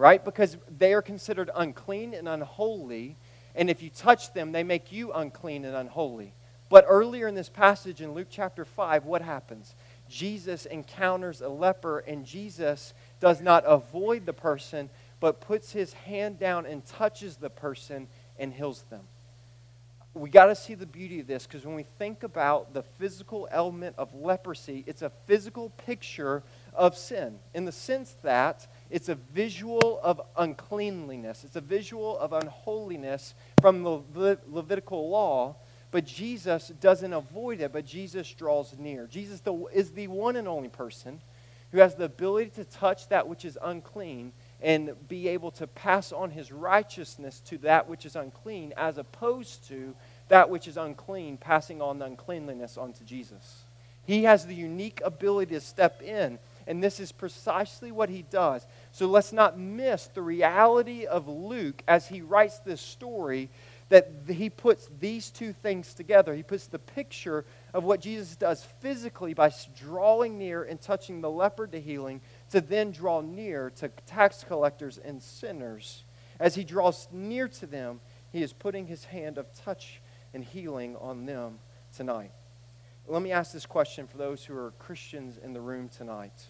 right? 0.00 0.24
Because 0.24 0.56
they 0.78 0.94
are 0.94 1.02
considered 1.02 1.50
unclean 1.54 2.14
and 2.14 2.26
unholy, 2.26 3.18
and 3.54 3.68
if 3.68 3.82
you 3.82 3.90
touch 3.90 4.32
them, 4.32 4.50
they 4.50 4.62
make 4.62 4.90
you 4.90 5.12
unclean 5.12 5.66
and 5.66 5.76
unholy. 5.76 6.32
But 6.70 6.86
earlier 6.88 7.26
in 7.26 7.34
this 7.34 7.48
passage 7.48 8.00
in 8.00 8.14
Luke 8.14 8.28
chapter 8.30 8.64
5, 8.64 9.04
what 9.04 9.22
happens? 9.22 9.74
Jesus 10.08 10.66
encounters 10.66 11.40
a 11.40 11.48
leper, 11.48 11.98
and 11.98 12.24
Jesus 12.24 12.94
does 13.18 13.42
not 13.42 13.64
avoid 13.66 14.24
the 14.24 14.32
person, 14.32 14.88
but 15.18 15.40
puts 15.40 15.72
his 15.72 15.92
hand 15.92 16.38
down 16.38 16.66
and 16.66 16.86
touches 16.86 17.36
the 17.36 17.50
person 17.50 18.06
and 18.38 18.54
heals 18.54 18.84
them. 18.88 19.02
We 20.14 20.30
got 20.30 20.46
to 20.46 20.54
see 20.54 20.74
the 20.74 20.86
beauty 20.86 21.20
of 21.20 21.26
this 21.26 21.46
because 21.46 21.64
when 21.64 21.74
we 21.74 21.86
think 21.98 22.22
about 22.22 22.72
the 22.72 22.82
physical 22.82 23.48
element 23.50 23.96
of 23.98 24.14
leprosy, 24.14 24.84
it's 24.86 25.02
a 25.02 25.12
physical 25.26 25.70
picture 25.70 26.42
of 26.72 26.96
sin 26.96 27.38
in 27.54 27.64
the 27.64 27.72
sense 27.72 28.16
that 28.22 28.66
it's 28.90 29.08
a 29.08 29.14
visual 29.14 30.00
of 30.02 30.20
uncleanliness, 30.36 31.44
it's 31.44 31.54
a 31.54 31.60
visual 31.60 32.18
of 32.18 32.32
unholiness 32.32 33.34
from 33.60 33.82
the 33.82 34.02
Le- 34.14 34.38
Levitical 34.48 35.10
law. 35.10 35.56
But 35.90 36.04
Jesus 36.04 36.68
doesn't 36.80 37.12
avoid 37.12 37.60
it, 37.60 37.72
but 37.72 37.84
Jesus 37.84 38.32
draws 38.32 38.76
near. 38.78 39.06
Jesus 39.06 39.42
is 39.72 39.90
the 39.90 40.06
one 40.06 40.36
and 40.36 40.46
only 40.46 40.68
person 40.68 41.20
who 41.72 41.78
has 41.78 41.94
the 41.94 42.04
ability 42.04 42.50
to 42.50 42.64
touch 42.64 43.08
that 43.08 43.28
which 43.28 43.44
is 43.44 43.58
unclean 43.62 44.32
and 44.60 44.94
be 45.08 45.28
able 45.28 45.50
to 45.52 45.66
pass 45.66 46.12
on 46.12 46.30
his 46.30 46.52
righteousness 46.52 47.40
to 47.46 47.58
that 47.58 47.88
which 47.88 48.04
is 48.04 48.16
unclean, 48.16 48.72
as 48.76 48.98
opposed 48.98 49.66
to 49.68 49.94
that 50.28 50.50
which 50.50 50.66
is 50.66 50.76
unclean 50.76 51.36
passing 51.36 51.80
on 51.80 51.98
the 51.98 52.04
uncleanliness 52.04 52.76
onto 52.76 53.04
Jesus. 53.04 53.62
He 54.04 54.24
has 54.24 54.46
the 54.46 54.54
unique 54.54 55.00
ability 55.04 55.54
to 55.54 55.60
step 55.60 56.02
in 56.02 56.38
and 56.70 56.82
this 56.82 57.00
is 57.00 57.10
precisely 57.10 57.90
what 57.90 58.10
he 58.10 58.22
does. 58.22 58.64
So 58.92 59.06
let's 59.06 59.32
not 59.32 59.58
miss 59.58 60.06
the 60.06 60.22
reality 60.22 61.04
of 61.04 61.26
Luke 61.26 61.82
as 61.88 62.06
he 62.06 62.20
writes 62.20 62.58
this 62.58 62.80
story 62.80 63.50
that 63.90 64.08
he 64.28 64.48
puts 64.48 64.88
these 65.00 65.30
two 65.30 65.52
things 65.52 65.94
together. 65.94 66.34
He 66.34 66.44
puts 66.44 66.68
the 66.68 66.78
picture 66.78 67.44
of 67.74 67.84
what 67.84 68.00
Jesus 68.00 68.36
does 68.36 68.64
physically 68.80 69.34
by 69.34 69.52
drawing 69.76 70.38
near 70.38 70.62
and 70.62 70.80
touching 70.80 71.20
the 71.20 71.30
leper 71.30 71.66
to 71.66 71.80
healing, 71.80 72.20
to 72.50 72.60
then 72.60 72.92
draw 72.92 73.20
near 73.20 73.70
to 73.76 73.88
tax 74.06 74.44
collectors 74.44 74.96
and 74.96 75.20
sinners. 75.20 76.04
As 76.38 76.54
he 76.54 76.64
draws 76.64 77.08
near 77.12 77.48
to 77.48 77.66
them, 77.66 78.00
he 78.32 78.42
is 78.42 78.52
putting 78.52 78.86
his 78.86 79.04
hand 79.04 79.38
of 79.38 79.52
touch 79.52 80.00
and 80.32 80.44
healing 80.44 80.96
on 80.96 81.26
them 81.26 81.58
tonight. 81.94 82.30
Let 83.08 83.22
me 83.22 83.32
ask 83.32 83.52
this 83.52 83.66
question 83.66 84.06
for 84.06 84.18
those 84.18 84.44
who 84.44 84.56
are 84.56 84.72
Christians 84.78 85.36
in 85.36 85.52
the 85.52 85.60
room 85.60 85.88
tonight. 85.88 86.46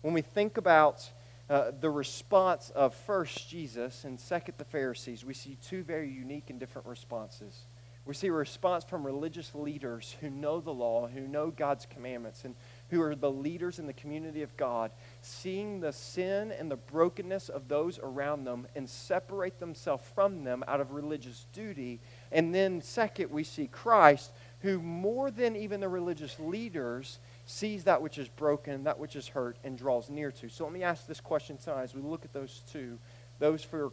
When 0.00 0.14
we 0.14 0.22
think 0.22 0.58
about 0.58 1.10
uh, 1.48 1.72
the 1.78 1.90
response 1.90 2.70
of 2.70 2.94
first 2.94 3.48
Jesus 3.48 4.04
and 4.04 4.18
second 4.18 4.54
the 4.58 4.64
Pharisees, 4.64 5.24
we 5.24 5.34
see 5.34 5.56
two 5.56 5.82
very 5.82 6.10
unique 6.10 6.50
and 6.50 6.58
different 6.58 6.88
responses. 6.88 7.66
We 8.06 8.12
see 8.12 8.26
a 8.26 8.32
response 8.32 8.84
from 8.84 9.06
religious 9.06 9.54
leaders 9.54 10.14
who 10.20 10.28
know 10.28 10.60
the 10.60 10.74
law, 10.74 11.06
who 11.06 11.26
know 11.26 11.50
God's 11.50 11.86
commandments, 11.86 12.44
and 12.44 12.54
who 12.90 13.00
are 13.00 13.14
the 13.14 13.30
leaders 13.30 13.78
in 13.78 13.86
the 13.86 13.94
community 13.94 14.42
of 14.42 14.54
God, 14.58 14.90
seeing 15.22 15.80
the 15.80 15.92
sin 15.92 16.52
and 16.52 16.70
the 16.70 16.76
brokenness 16.76 17.48
of 17.48 17.68
those 17.68 17.98
around 17.98 18.44
them 18.44 18.66
and 18.76 18.88
separate 18.88 19.58
themselves 19.58 20.04
from 20.14 20.44
them 20.44 20.62
out 20.68 20.82
of 20.82 20.92
religious 20.92 21.46
duty. 21.54 22.00
And 22.30 22.54
then, 22.54 22.82
second, 22.82 23.30
we 23.30 23.42
see 23.42 23.68
Christ, 23.68 24.32
who 24.60 24.82
more 24.82 25.30
than 25.30 25.56
even 25.56 25.80
the 25.80 25.88
religious 25.88 26.38
leaders 26.38 27.18
sees 27.46 27.84
that 27.84 28.00
which 28.00 28.18
is 28.18 28.28
broken, 28.28 28.84
that 28.84 28.98
which 28.98 29.16
is 29.16 29.28
hurt, 29.28 29.58
and 29.64 29.76
draws 29.76 30.08
near 30.08 30.32
to. 30.32 30.48
So 30.48 30.64
let 30.64 30.72
me 30.72 30.82
ask 30.82 31.06
this 31.06 31.20
question 31.20 31.58
tonight 31.58 31.82
as 31.82 31.94
we 31.94 32.00
look 32.00 32.24
at 32.24 32.32
those 32.32 32.62
two. 32.72 32.98
Those 33.38 33.64
who 33.64 33.92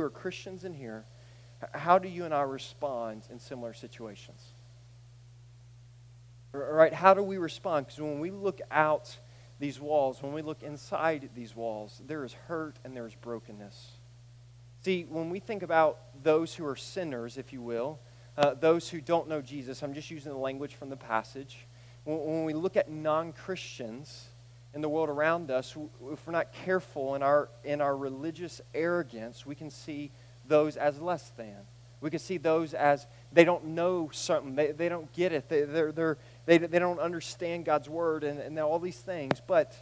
are, 0.00 0.10
Christians 0.10 0.64
in 0.64 0.74
here, 0.74 1.04
how 1.72 1.98
do 1.98 2.08
you 2.08 2.24
and 2.24 2.34
I 2.34 2.42
respond 2.42 3.22
in 3.30 3.38
similar 3.38 3.72
situations? 3.72 4.42
All 6.54 6.60
right, 6.60 6.92
how 6.92 7.14
do 7.14 7.22
we 7.22 7.38
respond? 7.38 7.86
Because 7.86 8.00
when 8.00 8.20
we 8.20 8.30
look 8.30 8.60
out 8.70 9.16
these 9.58 9.80
walls, 9.80 10.22
when 10.22 10.32
we 10.32 10.42
look 10.42 10.62
inside 10.62 11.30
these 11.34 11.56
walls, 11.56 12.00
there 12.06 12.24
is 12.24 12.32
hurt 12.32 12.76
and 12.84 12.94
there 12.94 13.06
is 13.06 13.14
brokenness. 13.14 13.92
See, 14.82 15.06
when 15.08 15.30
we 15.30 15.40
think 15.40 15.62
about 15.62 15.98
those 16.22 16.54
who 16.54 16.66
are 16.66 16.76
sinners, 16.76 17.38
if 17.38 17.52
you 17.52 17.62
will, 17.62 17.98
uh, 18.36 18.54
those 18.54 18.88
who 18.88 19.00
don't 19.00 19.28
know 19.28 19.40
Jesus, 19.40 19.82
I'm 19.82 19.94
just 19.94 20.10
using 20.10 20.30
the 20.30 20.38
language 20.38 20.74
from 20.74 20.90
the 20.90 20.96
passage. 20.96 21.66
When, 22.04 22.44
we 22.44 22.52
look 22.52 22.76
at 22.76 22.90
non 22.90 23.32
Christians 23.32 24.28
in 24.74 24.80
the 24.80 24.88
world 24.88 25.08
around 25.08 25.50
us, 25.50 25.76
if 26.12 26.26
we're 26.26 26.32
not 26.32 26.52
careful 26.52 27.14
in 27.14 27.22
our, 27.22 27.48
in 27.62 27.80
our 27.80 27.96
religious 27.96 28.60
arrogance, 28.74 29.46
we 29.46 29.54
can 29.54 29.70
see 29.70 30.10
those 30.46 30.76
as 30.76 31.00
less 31.00 31.30
than. 31.36 31.56
We 32.00 32.10
can 32.10 32.18
see 32.18 32.36
those 32.36 32.74
as 32.74 33.06
they 33.32 33.44
don't 33.44 33.64
know 33.68 34.10
something, 34.12 34.54
they, 34.54 34.72
they 34.72 34.90
don't 34.90 35.10
get 35.14 35.32
it, 35.32 35.48
they, 35.48 35.62
they're, 35.62 35.92
they're, 35.92 36.18
they, 36.44 36.58
they 36.58 36.78
don't 36.78 36.98
understand 36.98 37.64
God's 37.64 37.88
word, 37.88 38.24
and, 38.24 38.38
and 38.38 38.58
all 38.58 38.78
these 38.78 38.98
things. 38.98 39.40
But 39.46 39.74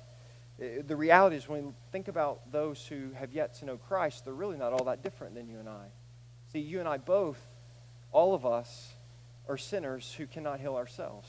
uh, 0.60 0.82
the 0.86 0.94
reality 0.94 1.36
is, 1.36 1.48
when 1.48 1.66
we 1.66 1.72
think 1.90 2.06
about 2.06 2.52
those 2.52 2.86
who 2.86 3.10
have 3.14 3.32
yet 3.32 3.54
to 3.54 3.64
know 3.64 3.76
Christ, 3.76 4.24
they're 4.24 4.34
really 4.34 4.56
not 4.56 4.72
all 4.72 4.84
that 4.84 5.02
different 5.02 5.34
than 5.34 5.48
you 5.48 5.58
and 5.58 5.68
I. 5.68 5.86
See, 6.52 6.60
you 6.60 6.78
and 6.78 6.88
I 6.88 6.98
both 6.98 7.38
all 8.12 8.34
of 8.34 8.44
us 8.46 8.92
are 9.48 9.56
sinners 9.56 10.14
who 10.16 10.26
cannot 10.26 10.60
heal 10.60 10.76
ourselves. 10.76 11.28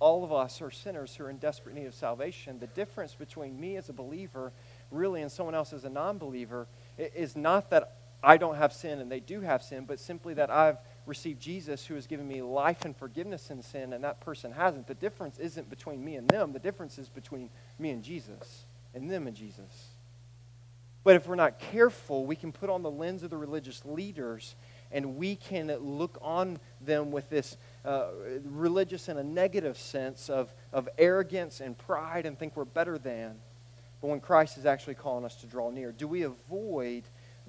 All 0.00 0.24
of 0.24 0.32
us 0.32 0.62
are 0.62 0.70
sinners 0.70 1.14
who 1.14 1.24
are 1.24 1.30
in 1.30 1.36
desperate 1.36 1.74
need 1.74 1.86
of 1.86 1.94
salvation. 1.94 2.58
The 2.58 2.66
difference 2.68 3.14
between 3.14 3.60
me 3.60 3.76
as 3.76 3.90
a 3.90 3.92
believer, 3.92 4.52
really, 4.90 5.20
and 5.20 5.30
someone 5.30 5.54
else 5.54 5.72
as 5.72 5.84
a 5.84 5.90
non 5.90 6.18
believer 6.18 6.66
is 6.98 7.36
not 7.36 7.70
that 7.70 7.96
I 8.22 8.36
don't 8.36 8.56
have 8.56 8.72
sin 8.72 8.98
and 9.00 9.10
they 9.10 9.20
do 9.20 9.40
have 9.40 9.62
sin, 9.62 9.84
but 9.86 10.00
simply 10.00 10.34
that 10.34 10.50
I've 10.50 10.78
received 11.06 11.40
Jesus 11.40 11.86
who 11.86 11.94
has 11.94 12.06
given 12.06 12.26
me 12.26 12.42
life 12.42 12.84
and 12.84 12.96
forgiveness 12.96 13.50
in 13.50 13.62
sin, 13.62 13.92
and 13.92 14.04
that 14.04 14.20
person 14.20 14.52
hasn't. 14.52 14.86
The 14.86 14.94
difference 14.94 15.38
isn't 15.38 15.68
between 15.70 16.04
me 16.04 16.16
and 16.16 16.28
them, 16.28 16.52
the 16.52 16.58
difference 16.58 16.98
is 16.98 17.08
between 17.08 17.50
me 17.78 17.90
and 17.90 18.02
Jesus, 18.02 18.64
and 18.94 19.10
them 19.10 19.26
and 19.26 19.36
Jesus. 19.36 19.88
But 21.02 21.16
if 21.16 21.26
we're 21.26 21.34
not 21.34 21.58
careful, 21.58 22.26
we 22.26 22.36
can 22.36 22.52
put 22.52 22.68
on 22.68 22.82
the 22.82 22.90
lens 22.90 23.22
of 23.22 23.30
the 23.30 23.38
religious 23.38 23.84
leaders 23.84 24.54
and 24.92 25.16
we 25.16 25.36
can 25.36 25.68
look 25.78 26.18
on 26.20 26.58
them 26.80 27.10
with 27.10 27.30
this 27.30 27.56
uh, 27.84 28.08
religious 28.44 29.08
in 29.08 29.16
a 29.16 29.24
negative 29.24 29.78
sense 29.78 30.28
of, 30.28 30.52
of 30.72 30.88
arrogance 30.98 31.60
and 31.60 31.76
pride 31.76 32.26
and 32.26 32.38
think 32.38 32.56
we're 32.56 32.64
better 32.64 32.98
than. 32.98 33.36
But 34.00 34.08
when 34.08 34.20
Christ 34.20 34.58
is 34.58 34.66
actually 34.66 34.94
calling 34.94 35.24
us 35.24 35.36
to 35.36 35.46
draw 35.46 35.70
near, 35.70 35.92
do 35.92 36.08
we 36.08 36.22
avoid 36.22 37.04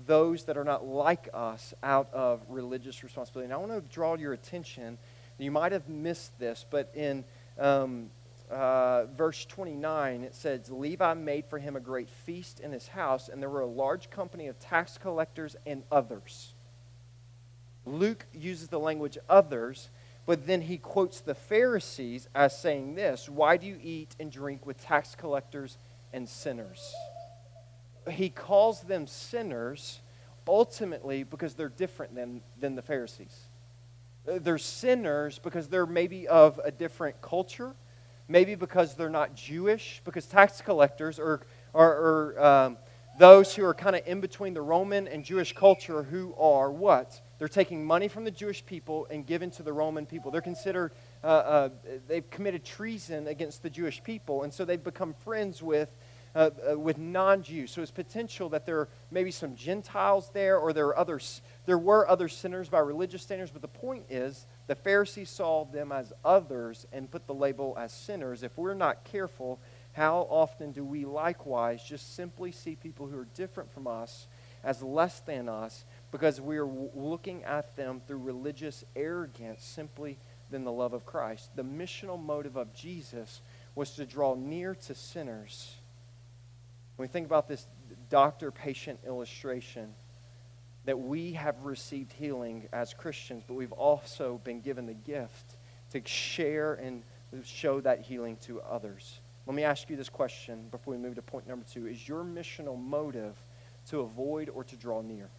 those 0.05 0.45
that 0.45 0.57
are 0.57 0.63
not 0.63 0.85
like 0.85 1.29
us 1.33 1.73
out 1.83 2.09
of 2.13 2.41
religious 2.49 3.03
responsibility? 3.03 3.45
And 3.45 3.53
I 3.53 3.57
want 3.57 3.71
to 3.71 3.93
draw 3.93 4.15
your 4.15 4.33
attention. 4.33 4.97
You 5.37 5.51
might 5.51 5.71
have 5.71 5.87
missed 5.87 6.37
this, 6.39 6.65
but 6.69 6.91
in 6.93 7.23
um, 7.57 8.09
uh, 8.49 9.05
verse 9.05 9.45
29, 9.45 10.23
it 10.23 10.35
says, 10.35 10.69
Levi 10.69 11.13
made 11.13 11.45
for 11.45 11.57
him 11.57 11.75
a 11.75 11.79
great 11.79 12.09
feast 12.09 12.59
in 12.59 12.71
his 12.71 12.89
house, 12.89 13.29
and 13.29 13.41
there 13.41 13.49
were 13.49 13.61
a 13.61 13.67
large 13.67 14.09
company 14.09 14.47
of 14.47 14.59
tax 14.59 14.97
collectors 14.97 15.55
and 15.65 15.83
others. 15.91 16.53
Luke 17.85 18.25
uses 18.33 18.67
the 18.67 18.79
language 18.79 19.17
others, 19.29 19.89
but 20.25 20.45
then 20.45 20.61
he 20.61 20.77
quotes 20.77 21.21
the 21.21 21.35
Pharisees 21.35 22.27
as 22.35 22.57
saying 22.57 22.95
this 22.95 23.27
Why 23.27 23.57
do 23.57 23.67
you 23.67 23.77
eat 23.81 24.15
and 24.19 24.31
drink 24.31 24.65
with 24.65 24.81
tax 24.81 25.15
collectors 25.15 25.77
and 26.13 26.27
sinners? 26.27 26.93
He 28.09 28.29
calls 28.29 28.81
them 28.81 29.07
sinners 29.07 30.01
ultimately 30.47 31.23
because 31.23 31.53
they're 31.53 31.69
different 31.69 32.15
than, 32.15 32.41
than 32.59 32.75
the 32.75 32.81
Pharisees. 32.81 33.35
They're 34.25 34.57
sinners 34.57 35.39
because 35.39 35.67
they're 35.67 35.85
maybe 35.85 36.27
of 36.27 36.59
a 36.63 36.71
different 36.71 37.21
culture, 37.21 37.73
maybe 38.27 38.55
because 38.55 38.95
they're 38.95 39.09
not 39.09 39.35
Jewish, 39.35 40.01
because 40.05 40.25
tax 40.25 40.61
collectors 40.61 41.19
are, 41.19 41.41
are, 41.73 42.35
are 42.35 42.43
um, 42.43 42.77
those 43.17 43.55
who 43.55 43.65
are 43.65 43.73
kind 43.73 43.95
of 43.95 44.05
in 44.05 44.21
between 44.21 44.53
the 44.53 44.61
Roman 44.61 45.07
and 45.07 45.23
Jewish 45.23 45.53
culture 45.53 46.03
who 46.03 46.35
are 46.39 46.71
what? 46.71 47.21
They're 47.41 47.47
taking 47.47 47.83
money 47.83 48.07
from 48.07 48.23
the 48.23 48.29
Jewish 48.29 48.63
people 48.63 49.07
and 49.09 49.25
giving 49.25 49.49
to 49.49 49.63
the 49.63 49.73
Roman 49.73 50.05
people. 50.05 50.29
They're 50.29 50.41
considered, 50.41 50.91
uh, 51.23 51.27
uh, 51.27 51.69
they've 52.07 52.29
committed 52.29 52.63
treason 52.63 53.25
against 53.25 53.63
the 53.63 53.69
Jewish 53.71 54.03
people, 54.03 54.43
and 54.43 54.53
so 54.53 54.63
they've 54.63 54.83
become 54.83 55.15
friends 55.15 55.63
with, 55.63 55.89
uh, 56.35 56.51
uh 56.69 56.77
with 56.77 56.99
non 56.99 57.41
Jews. 57.41 57.71
So 57.71 57.81
it's 57.81 57.89
potential 57.89 58.49
that 58.49 58.67
there 58.67 58.81
are 58.81 58.89
maybe 59.09 59.31
some 59.31 59.55
Gentiles 59.55 60.29
there, 60.35 60.59
or 60.59 60.71
there, 60.71 60.89
are 60.89 60.97
others, 60.99 61.41
there 61.65 61.79
were 61.79 62.07
other 62.07 62.29
sinners 62.29 62.69
by 62.69 62.77
religious 62.77 63.23
standards, 63.23 63.49
but 63.49 63.63
the 63.63 63.67
point 63.67 64.05
is 64.07 64.45
the 64.67 64.75
Pharisees 64.75 65.31
saw 65.31 65.65
them 65.65 65.91
as 65.91 66.13
others 66.23 66.85
and 66.93 67.09
put 67.09 67.25
the 67.25 67.33
label 67.33 67.75
as 67.75 67.91
sinners. 67.91 68.43
If 68.43 68.55
we're 68.55 68.75
not 68.75 69.03
careful, 69.03 69.59
how 69.93 70.27
often 70.29 70.73
do 70.73 70.85
we 70.85 71.05
likewise 71.05 71.83
just 71.83 72.15
simply 72.15 72.51
see 72.51 72.75
people 72.75 73.07
who 73.07 73.17
are 73.17 73.27
different 73.33 73.73
from 73.73 73.87
us 73.87 74.27
as 74.63 74.83
less 74.83 75.21
than 75.21 75.49
us 75.49 75.85
because 76.11 76.41
we 76.41 76.57
are 76.57 76.67
looking 76.67 77.43
at 77.43 77.75
them 77.75 78.01
through 78.05 78.19
religious 78.19 78.83
arrogance 78.95 79.63
simply 79.63 80.17
than 80.49 80.63
the 80.65 80.71
love 80.71 80.93
of 80.93 81.05
Christ. 81.05 81.55
The 81.55 81.63
missional 81.63 82.21
motive 82.21 82.57
of 82.57 82.73
Jesus 82.73 83.41
was 83.73 83.91
to 83.91 84.05
draw 84.05 84.35
near 84.35 84.75
to 84.75 84.93
sinners. 84.93 85.75
When 86.97 87.07
we 87.07 87.11
think 87.11 87.25
about 87.25 87.47
this 87.47 87.65
doctor 88.09 88.51
patient 88.51 88.99
illustration, 89.07 89.93
that 90.85 90.99
we 90.99 91.33
have 91.33 91.63
received 91.63 92.11
healing 92.13 92.67
as 92.73 92.93
Christians, 92.93 93.43
but 93.47 93.53
we've 93.53 93.71
also 93.71 94.41
been 94.43 94.61
given 94.61 94.85
the 94.85 94.93
gift 94.93 95.57
to 95.91 96.01
share 96.05 96.73
and 96.73 97.03
show 97.43 97.79
that 97.81 98.01
healing 98.01 98.37
to 98.45 98.61
others. 98.61 99.21
Let 99.45 99.55
me 99.55 99.63
ask 99.63 99.89
you 99.89 99.95
this 99.95 100.09
question 100.09 100.67
before 100.69 100.93
we 100.93 100.99
move 100.99 101.15
to 101.15 101.21
point 101.21 101.47
number 101.47 101.65
two 101.71 101.87
Is 101.87 102.07
your 102.07 102.23
missional 102.23 102.79
motive 102.79 103.35
to 103.89 104.01
avoid 104.01 104.49
or 104.49 104.63
to 104.63 104.75
draw 104.75 105.01
near? 105.01 105.29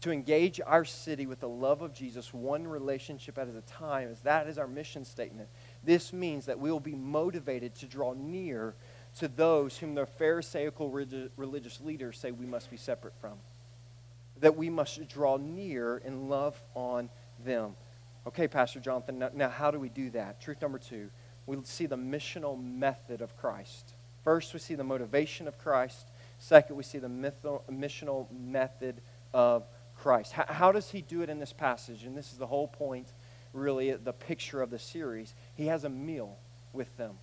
To 0.00 0.10
engage 0.10 0.60
our 0.64 0.84
city 0.84 1.26
with 1.26 1.40
the 1.40 1.48
love 1.48 1.82
of 1.82 1.92
Jesus, 1.92 2.32
one 2.32 2.66
relationship 2.66 3.36
at 3.36 3.48
a 3.48 3.60
time, 3.62 4.08
as 4.10 4.20
that 4.20 4.46
is 4.46 4.56
our 4.56 4.66
mission 4.66 5.04
statement. 5.04 5.48
This 5.84 6.12
means 6.12 6.46
that 6.46 6.58
we 6.58 6.70
will 6.70 6.80
be 6.80 6.94
motivated 6.94 7.74
to 7.76 7.86
draw 7.86 8.14
near 8.14 8.74
to 9.18 9.28
those 9.28 9.76
whom 9.76 9.94
the 9.94 10.06
Pharisaical 10.06 10.90
religious 11.36 11.80
leaders 11.80 12.18
say 12.18 12.30
we 12.30 12.46
must 12.46 12.70
be 12.70 12.76
separate 12.76 13.14
from. 13.20 13.34
That 14.40 14.56
we 14.56 14.70
must 14.70 15.06
draw 15.08 15.36
near 15.36 15.98
and 15.98 16.30
love 16.30 16.60
on 16.74 17.10
them. 17.44 17.74
Okay, 18.26 18.48
Pastor 18.48 18.80
Jonathan, 18.80 19.18
now, 19.18 19.30
now 19.34 19.48
how 19.50 19.70
do 19.70 19.78
we 19.78 19.88
do 19.90 20.10
that? 20.10 20.40
Truth 20.40 20.62
number 20.62 20.78
two, 20.78 21.10
we 21.46 21.58
see 21.64 21.86
the 21.86 21.96
missional 21.96 22.62
method 22.62 23.20
of 23.20 23.36
Christ. 23.36 23.92
First, 24.24 24.54
we 24.54 24.60
see 24.60 24.74
the 24.74 24.84
motivation 24.84 25.48
of 25.48 25.58
Christ. 25.58 26.08
Second, 26.38 26.76
we 26.76 26.84
see 26.84 26.98
the 26.98 27.08
missional 27.08 28.30
method 28.30 29.00
of 29.34 29.64
Christ. 30.02 30.32
How, 30.32 30.46
how 30.48 30.72
does 30.72 30.90
he 30.90 31.02
do 31.02 31.22
it 31.22 31.28
in 31.28 31.38
this 31.38 31.52
passage? 31.52 32.04
And 32.04 32.16
this 32.16 32.32
is 32.32 32.38
the 32.38 32.46
whole 32.46 32.68
point, 32.68 33.08
really, 33.52 33.92
the 33.92 34.12
picture 34.12 34.62
of 34.62 34.70
the 34.70 34.78
series. 34.78 35.34
He 35.54 35.66
has 35.66 35.84
a 35.84 35.90
meal 35.90 36.38
with 36.72 36.96
them. 36.96 37.18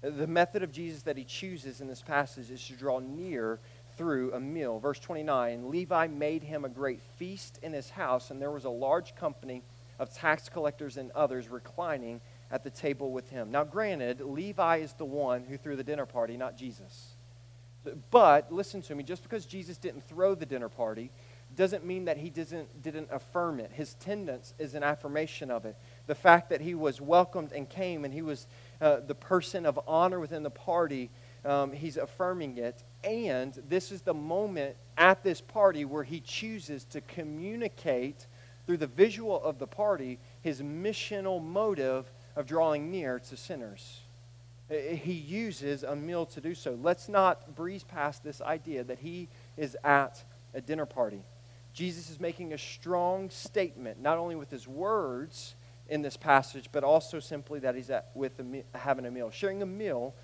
The 0.00 0.26
method 0.26 0.64
of 0.64 0.72
Jesus 0.72 1.02
that 1.02 1.16
he 1.16 1.24
chooses 1.24 1.80
in 1.80 1.86
this 1.86 2.02
passage 2.02 2.50
is 2.50 2.66
to 2.66 2.72
draw 2.72 2.98
near 2.98 3.60
through 3.96 4.32
a 4.32 4.40
meal. 4.40 4.80
Verse 4.80 4.98
29 4.98 5.70
Levi 5.70 6.08
made 6.08 6.42
him 6.42 6.64
a 6.64 6.68
great 6.68 7.00
feast 7.18 7.60
in 7.62 7.72
his 7.72 7.90
house, 7.90 8.30
and 8.30 8.42
there 8.42 8.50
was 8.50 8.64
a 8.64 8.70
large 8.70 9.14
company 9.14 9.62
of 10.00 10.12
tax 10.12 10.48
collectors 10.48 10.96
and 10.96 11.12
others 11.12 11.48
reclining 11.48 12.20
at 12.50 12.64
the 12.64 12.70
table 12.70 13.12
with 13.12 13.30
him. 13.30 13.52
Now, 13.52 13.62
granted, 13.62 14.20
Levi 14.20 14.78
is 14.78 14.92
the 14.94 15.04
one 15.04 15.44
who 15.44 15.56
threw 15.56 15.76
the 15.76 15.84
dinner 15.84 16.06
party, 16.06 16.36
not 16.36 16.56
Jesus. 16.56 17.14
But 18.10 18.52
listen 18.52 18.82
to 18.82 18.94
me, 18.94 19.04
just 19.04 19.22
because 19.22 19.46
Jesus 19.46 19.76
didn't 19.76 20.04
throw 20.08 20.34
the 20.34 20.46
dinner 20.46 20.68
party 20.68 21.10
doesn't 21.56 21.84
mean 21.84 22.06
that 22.06 22.16
he 22.16 22.30
doesn't, 22.30 22.82
didn't 22.82 23.08
affirm 23.10 23.60
it. 23.60 23.70
His 23.72 23.94
attendance 23.94 24.54
is 24.58 24.74
an 24.74 24.82
affirmation 24.82 25.50
of 25.50 25.64
it. 25.64 25.76
The 26.06 26.14
fact 26.14 26.50
that 26.50 26.60
he 26.60 26.74
was 26.74 27.00
welcomed 27.00 27.52
and 27.52 27.68
came 27.68 28.04
and 28.04 28.12
he 28.12 28.22
was 28.22 28.46
uh, 28.80 29.00
the 29.06 29.14
person 29.14 29.66
of 29.66 29.78
honor 29.86 30.20
within 30.20 30.42
the 30.42 30.50
party, 30.50 31.10
um, 31.44 31.72
he's 31.72 31.96
affirming 31.96 32.58
it. 32.58 32.82
And 33.04 33.60
this 33.68 33.92
is 33.92 34.02
the 34.02 34.14
moment 34.14 34.76
at 34.96 35.22
this 35.22 35.40
party 35.40 35.84
where 35.84 36.04
he 36.04 36.20
chooses 36.20 36.84
to 36.86 37.00
communicate 37.00 38.26
through 38.66 38.78
the 38.78 38.86
visual 38.86 39.42
of 39.42 39.58
the 39.58 39.66
party 39.66 40.18
his 40.40 40.62
missional 40.62 41.42
motive 41.42 42.10
of 42.36 42.46
drawing 42.46 42.90
near 42.90 43.18
to 43.18 43.36
sinners. 43.36 44.00
He 44.70 45.12
uses 45.12 45.82
a 45.82 45.94
meal 45.94 46.24
to 46.26 46.40
do 46.40 46.54
so. 46.54 46.78
Let's 46.80 47.08
not 47.08 47.54
breeze 47.54 47.84
past 47.84 48.24
this 48.24 48.40
idea 48.40 48.84
that 48.84 49.00
he 49.00 49.28
is 49.56 49.76
at 49.84 50.22
a 50.54 50.60
dinner 50.60 50.86
party. 50.86 51.22
Jesus 51.72 52.10
is 52.10 52.20
making 52.20 52.52
a 52.52 52.58
strong 52.58 53.30
statement, 53.30 54.00
not 54.00 54.18
only 54.18 54.34
with 54.34 54.50
his 54.50 54.68
words 54.68 55.54
in 55.88 56.02
this 56.02 56.16
passage, 56.16 56.68
but 56.72 56.84
also 56.84 57.18
simply 57.18 57.60
that 57.60 57.74
he's 57.74 57.90
at, 57.90 58.10
with 58.14 58.38
a, 58.40 58.78
having 58.78 59.06
a 59.06 59.10
meal. 59.10 59.30
Sharing 59.30 59.62
a 59.62 59.66
meal 59.66 60.14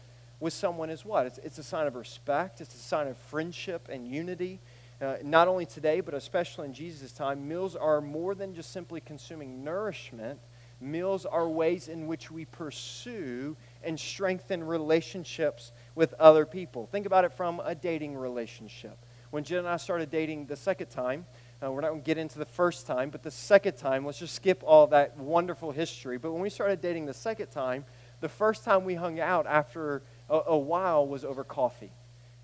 with 0.41 0.53
someone 0.53 0.91
is 0.91 1.05
what? 1.05 1.27
It's, 1.27 1.39
it's 1.39 1.59
a 1.59 1.63
sign 1.63 1.87
of 1.87 1.97
respect, 1.97 2.61
it's 2.61 2.75
a 2.75 2.79
sign 2.79 3.09
of 3.09 3.17
friendship 3.17 3.89
and 3.91 4.07
unity. 4.07 4.61
Uh, 5.01 5.17
not 5.23 5.47
only 5.47 5.65
today, 5.65 6.01
but 6.01 6.13
especially 6.13 6.67
in 6.67 6.75
Jesus' 6.75 7.13
time, 7.13 7.47
meals 7.47 7.77
are 7.77 8.01
more 8.01 8.35
than 8.35 8.53
just 8.55 8.73
simply 8.73 9.01
consuming 9.01 9.63
nourishment. 9.63 10.41
Meals 10.81 11.25
are 11.25 11.49
ways 11.49 11.89
in 11.89 12.07
which 12.07 12.31
we 12.31 12.45
pursue 12.45 13.57
and 13.83 13.99
strengthen 13.99 14.63
relationships 14.63 15.73
with 15.95 16.15
other 16.15 16.45
people. 16.45 16.89
Think 16.91 17.07
about 17.07 17.25
it 17.25 17.33
from 17.33 17.61
a 17.65 17.75
dating 17.75 18.17
relationship. 18.17 18.97
When 19.31 19.45
Jen 19.45 19.61
and 19.61 19.69
I 19.69 19.77
started 19.77 20.11
dating 20.11 20.47
the 20.47 20.57
second 20.57 20.89
time, 20.89 21.27
uh, 21.62 21.73
we're 21.73 21.81
not 21.81 21.88
going 21.88 22.03
to 22.03 22.07
get 22.07 22.18
into 22.18 22.38
the 22.38 22.44
first 22.47 22.87
time, 22.87 23.11
but 23.11 23.23
the 23.23 23.31
second 23.31 23.77
time, 23.77 24.07
let's 24.07 24.18
just 24.18 24.35
skip 24.35 24.62
all 24.64 24.87
that 24.88 25.16
wonderful 25.16 25.73
history. 25.73 26.16
But 26.16 26.33
when 26.33 26.40
we 26.40 26.51
started 26.51 26.81
dating 26.81 27.07
the 27.07 27.14
second 27.14 27.49
time, 27.49 27.85
the 28.21 28.29
first 28.29 28.64
time 28.64 28.85
we 28.85 28.94
hung 28.94 29.18
out 29.18 29.47
after 29.47 30.03
a, 30.31 30.40
a 30.49 30.59
while 30.59 31.07
was 31.07 31.25
over 31.25 31.42
coffee. 31.42 31.90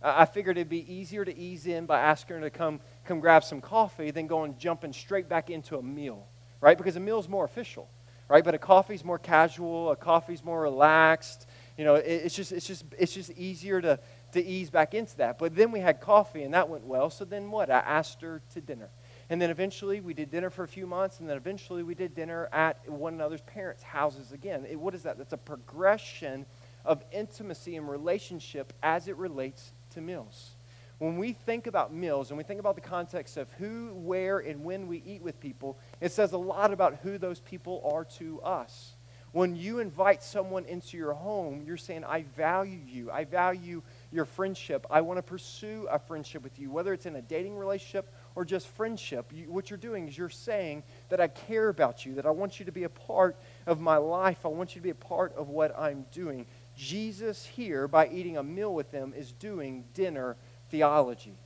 I, 0.03 0.27
figured 0.27 0.59
it'd 0.59 0.68
be 0.68 0.92
easier 0.92 1.24
to 1.24 1.37
ease 1.37 1.66
in 1.66 1.87
by 1.87 2.00
asking 2.00 2.37
her 2.37 2.42
to 2.42 2.50
come, 2.50 2.81
come 3.07 3.20
grab 3.20 3.42
some 3.42 3.62
coffee 3.62 4.11
than 4.11 4.27
going 4.27 4.57
jumping 4.59 4.92
straight 4.92 5.31
back 5.31 5.48
into 5.48 5.79
a 5.79 5.83
meal, 5.83 6.27
right? 6.61 6.77
Because 6.77 6.96
a 6.96 7.00
meal 7.00 7.18
is 7.18 7.29
more 7.29 7.46
official, 7.46 7.88
right? 8.29 8.44
But 8.44 8.55
a 8.55 8.59
coffee's 8.59 9.03
more 9.03 9.18
casual, 9.18 9.90
a 9.90 9.96
coffee's 9.96 10.44
more 10.44 10.61
relaxed. 10.61 11.46
You 11.79 11.85
know, 11.85 11.94
it, 11.94 12.07
it's 12.07 12.35
just, 12.35 12.53
it's 12.53 12.66
just, 12.66 12.85
it's 12.98 13.14
just 13.14 13.31
easier 13.31 13.81
to, 13.81 13.98
to 14.33 14.44
ease 14.44 14.68
back 14.68 14.92
into 14.92 15.16
that. 15.18 15.38
But 15.38 15.57
then 15.57 15.72
we 15.72 15.81
had 15.81 16.03
coffee, 16.03 16.42
and 16.42 16.53
that 16.53 16.68
went 16.68 16.85
well. 16.85 17.09
So 17.09 17.24
then 17.24 17.50
what? 17.50 17.70
I 17.70 17.79
asked 17.79 18.20
her 18.20 18.42
to 18.53 18.61
dinner. 18.61 18.90
And 19.35 19.42
then 19.42 19.51
eventually 19.51 20.01
we 20.01 20.14
did 20.14 20.31
dinner 20.31 20.49
for 20.49 20.62
a 20.62 20.68
few 20.68 20.87
months, 20.87 21.18
and 21.18 21.29
then 21.29 21.37
eventually 21.37 21.83
we 21.83 21.97
did 21.97 22.14
dinner 22.14 22.49
at 22.53 22.88
one 22.88 23.14
another's 23.14 23.40
parents' 23.40 23.83
houses 23.83 24.31
again. 24.31 24.64
It, 24.64 24.79
what 24.79 24.94
is 24.94 25.03
that? 25.03 25.18
That's 25.18 25.33
a 25.33 25.37
progression 25.37 26.47
of 26.85 27.03
intimacy 27.11 27.75
and 27.75 27.90
relationship 27.90 28.73
as 28.81 29.09
it 29.09 29.16
relates 29.16 29.73
to 29.94 30.01
meals. 30.01 30.53
when 30.99 31.18
we 31.18 31.33
think 31.33 31.66
about 31.66 31.92
meals 31.92 32.31
and 32.31 32.38
we 32.38 32.44
think 32.44 32.61
about 32.61 32.77
the 32.77 32.81
context 32.81 33.37
of 33.37 33.51
who, 33.55 33.92
where, 33.94 34.38
and 34.38 34.62
when 34.62 34.87
we 34.87 35.03
eat 35.05 35.20
with 35.20 35.40
people, 35.40 35.77
it 36.01 36.12
says 36.12 36.33
a 36.33 36.38
lot 36.38 36.73
about 36.73 37.01
who 37.03 37.18
those 37.18 37.40
people 37.40 37.83
are 37.92 38.05
to 38.05 38.40
us. 38.42 38.94
When 39.35 39.57
you 39.57 39.81
invite 39.81 40.23
someone 40.23 40.64
into 40.66 40.97
your 40.97 41.12
home, 41.12 41.64
you're 41.66 41.77
saying, 41.77 42.05
I 42.05 42.23
value 42.37 42.79
you. 42.87 43.11
I 43.11 43.25
value 43.25 43.83
your 44.12 44.27
friendship. 44.27 44.87
I 44.92 45.01
want 45.01 45.18
to 45.18 45.25
pursue 45.25 45.88
a 45.90 45.99
friendship 45.99 46.44
with 46.44 46.61
you, 46.61 46.70
whether 46.70 46.92
it's 46.92 47.07
in 47.07 47.16
a 47.16 47.20
dating 47.20 47.57
relationship 47.57 48.14
or 48.35 48.44
just 48.44 48.68
friendship. 48.68 49.31
You, 49.33 49.51
what 49.51 49.70
you're 49.70 49.79
doing 49.79 50.09
is 50.09 50.16
you're 50.16 50.29
saying 50.29 50.83
that 51.09 51.20
I 51.20 51.29
care 51.29 51.68
about 51.68 52.05
you, 52.05 52.14
that 52.14 52.27
I 52.27 52.31
want 52.31 52.59
you 52.59 52.66
to 52.66 52.73
be 52.73 52.85
a 52.85 52.88
part 52.88 53.37
of 53.66 53.81
my 53.81 53.97
life. 53.97 54.38
I 54.44 54.49
want 54.49 54.75
you 54.75 54.81
to 54.81 54.85
be 54.85 54.90
a 54.90 54.94
part 54.94 55.35
of 55.37 55.49
what 55.49 55.79
I'm 55.79 56.07
doing. 56.12 56.47
Jesus 56.77 57.47
here, 57.47 57.87
by 57.87 58.09
eating 58.09 58.37
a 58.37 58.42
meal 58.42 58.75
with 58.75 58.90
them, 58.90 59.12
is 59.16 59.33
doing 59.33 59.85
dinner 59.94 60.37
theology. 60.70 61.37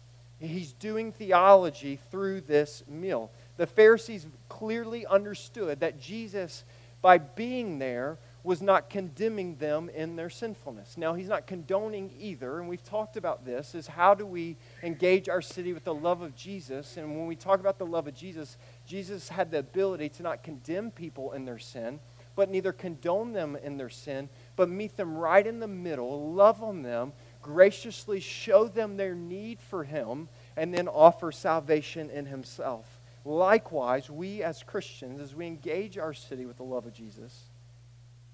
He's 0.41 0.73
doing 0.73 1.13
theology 1.13 1.99
through 2.11 2.43
this 2.43 2.85
meal. 2.89 3.31
The 3.57 3.67
Pharisees 3.67 4.27
clearly 4.49 5.05
understood 5.05 5.81
that 5.81 6.01
Jesus 6.01 6.65
by 7.01 7.19
being 7.19 7.79
there, 7.79 8.19
was 8.45 8.63
not 8.63 8.89
condemning 8.89 9.57
them 9.57 9.89
in 9.91 10.17
their 10.17 10.31
sinfulness. 10.31 10.97
Now, 10.97 11.15
he's 11.15 11.29
not 11.29 11.47
condoning 11.47 12.15
either, 12.19 12.61
and 12.61 12.69
we've 12.69 12.85
talked 12.85 13.17
about 13.17 13.45
this, 13.45 13.75
is 13.75 13.87
how 13.87 14.15
do 14.15 14.25
we 14.25 14.57
engage 14.83 15.29
our 15.29 15.43
city 15.43 15.73
with 15.73 15.85
the 15.85 15.95
love 15.95 16.23
of 16.23 16.37
Jesus? 16.37 16.97
And 16.97 17.17
when 17.17 17.27
we 17.27 17.37
talk 17.37 17.61
about 17.61 17.79
the 17.79 17.87
love 17.87 18.07
of 18.07 18.15
Jesus, 18.15 18.57
Jesus 18.87 19.29
had 19.29 19.51
the 19.51 19.59
ability 19.59 20.09
to 20.11 20.23
not 20.23 20.43
condemn 20.43 20.91
people 20.91 21.33
in 21.33 21.45
their 21.45 21.59
sin, 21.59 21.99
but 22.37 22.49
neither 22.49 22.73
condone 22.73 23.33
them 23.33 23.57
in 23.57 23.77
their 23.77 23.91
sin, 23.91 24.29
but 24.55 24.69
meet 24.69 24.97
them 24.97 25.17
right 25.17 25.45
in 25.45 25.59
the 25.59 25.67
middle, 25.67 26.33
love 26.33 26.63
on 26.63 26.83
them, 26.83 27.13
graciously 27.43 28.21
show 28.21 28.69
them 28.69 28.97
their 28.97 29.17
need 29.17 29.59
for 29.61 29.83
him, 29.83 30.29
and 30.57 30.73
then 30.73 30.87
offer 30.87 31.33
salvation 31.33 32.09
in 32.11 32.27
himself. 32.27 33.01
Likewise, 33.25 34.09
we 34.09 34.43
as 34.45 34.63
Christians, 34.63 35.21
as 35.21 35.35
we 35.35 35.47
engage 35.47 35.99
our 35.99 36.15
city 36.15 36.47
with 36.47 36.57
the 36.57 36.63
love 36.63 36.87
of 36.87 36.95
Jesus, 36.95 37.48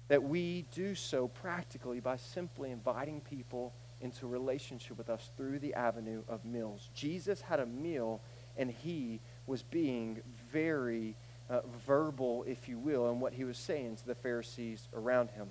that 0.07 0.23
we 0.23 0.65
do 0.73 0.95
so 0.95 1.27
practically 1.27 1.99
by 1.99 2.17
simply 2.17 2.71
inviting 2.71 3.21
people 3.21 3.73
into 4.01 4.27
relationship 4.27 4.97
with 4.97 5.09
us 5.09 5.31
through 5.35 5.59
the 5.59 5.73
avenue 5.73 6.21
of 6.27 6.45
meals. 6.45 6.89
Jesus 6.93 7.41
had 7.41 7.59
a 7.59 7.65
meal, 7.65 8.21
and 8.57 8.69
he 8.69 9.19
was 9.47 9.63
being 9.63 10.21
very 10.51 11.15
uh, 11.49 11.61
verbal, 11.87 12.43
if 12.47 12.67
you 12.67 12.77
will, 12.77 13.09
in 13.09 13.19
what 13.19 13.33
he 13.33 13.43
was 13.43 13.57
saying 13.57 13.95
to 13.95 14.05
the 14.05 14.15
Pharisees 14.15 14.87
around 14.93 15.31
him. 15.31 15.47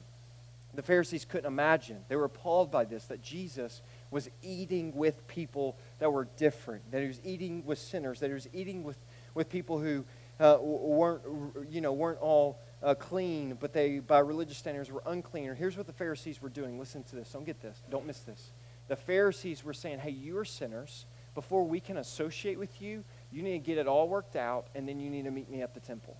The 0.75 0.83
Pharisees 0.83 1.25
couldn't 1.25 1.47
imagine. 1.47 1.99
They 2.09 2.17
were 2.17 2.25
appalled 2.25 2.71
by 2.71 2.85
this, 2.85 3.05
that 3.05 3.23
Jesus 3.23 3.81
was 4.11 4.29
eating 4.43 4.95
with 4.95 5.27
people 5.29 5.77
that 6.01 6.13
were 6.13 6.27
different, 6.37 6.91
that 6.91 7.01
he 7.01 7.07
was 7.07 7.21
eating 7.25 7.65
with 7.65 7.79
sinners, 7.79 8.21
that 8.21 8.27
he 8.27 8.35
was 8.35 8.49
eating 8.53 8.83
with 8.83 8.99
with 9.35 9.49
people 9.51 9.79
who 9.79 10.05
uh, 10.41 10.59
weren't, 10.61 11.23
you 11.69 11.81
know, 11.81 11.93
weren't 11.93 12.21
all 12.21 12.59
uh, 12.85 12.95
clean, 12.95 13.57
but 13.59 13.73
they, 13.73 13.99
by 13.99 14.19
religious 14.19 14.59
standards, 14.59 14.91
were 14.91 15.03
unclean. 15.07 15.49
Or 15.49 15.55
here's 15.55 15.77
what 15.77 15.87
the 15.87 15.93
Pharisees 15.93 16.43
were 16.43 16.51
doing. 16.51 16.79
Listen 16.79 17.03
to 17.05 17.17
this. 17.17 17.31
Don't 17.31 17.47
get 17.47 17.61
this. 17.61 17.83
Don't 17.91 18.07
miss 18.07 18.21
this. 18.21 18.53
The 18.89 18.97
Pharisees 18.97 19.65
were 19.65 19.73
saying, 19.73 19.99
hey, 20.01 20.11
you 20.11 20.37
are 20.39 20.45
sinners. 20.45 21.07
Before 21.35 21.65
we 21.65 21.81
can 21.81 21.97
associate 21.97 22.59
with 22.59 22.83
you, 22.83 23.03
you 23.33 23.43
need 23.43 23.53
to 23.53 23.59
get 23.59 23.79
it 23.79 23.89
all 23.89 24.09
worked 24.09 24.37
out, 24.37 24.69
and 24.75 24.87
then 24.87 25.01
you 25.01 25.11
need 25.11 25.25
to 25.25 25.31
meet 25.31 25.49
me 25.49 25.63
at 25.63 25.75
the 25.75 25.81
temple. 25.81 26.17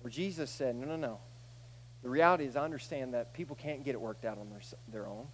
Where 0.00 0.10
Jesus 0.10 0.50
said, 0.50 0.76
no, 0.76 0.86
no, 0.86 0.96
no. 0.96 1.18
The 2.02 2.08
reality 2.08 2.44
is, 2.44 2.54
I 2.54 2.64
understand 2.64 3.14
that 3.14 3.34
people 3.34 3.56
can't 3.56 3.84
get 3.84 3.94
it 3.94 4.00
worked 4.00 4.24
out 4.24 4.38
on 4.38 4.48
their, 4.48 4.60
their 4.90 5.06
own. 5.08 5.26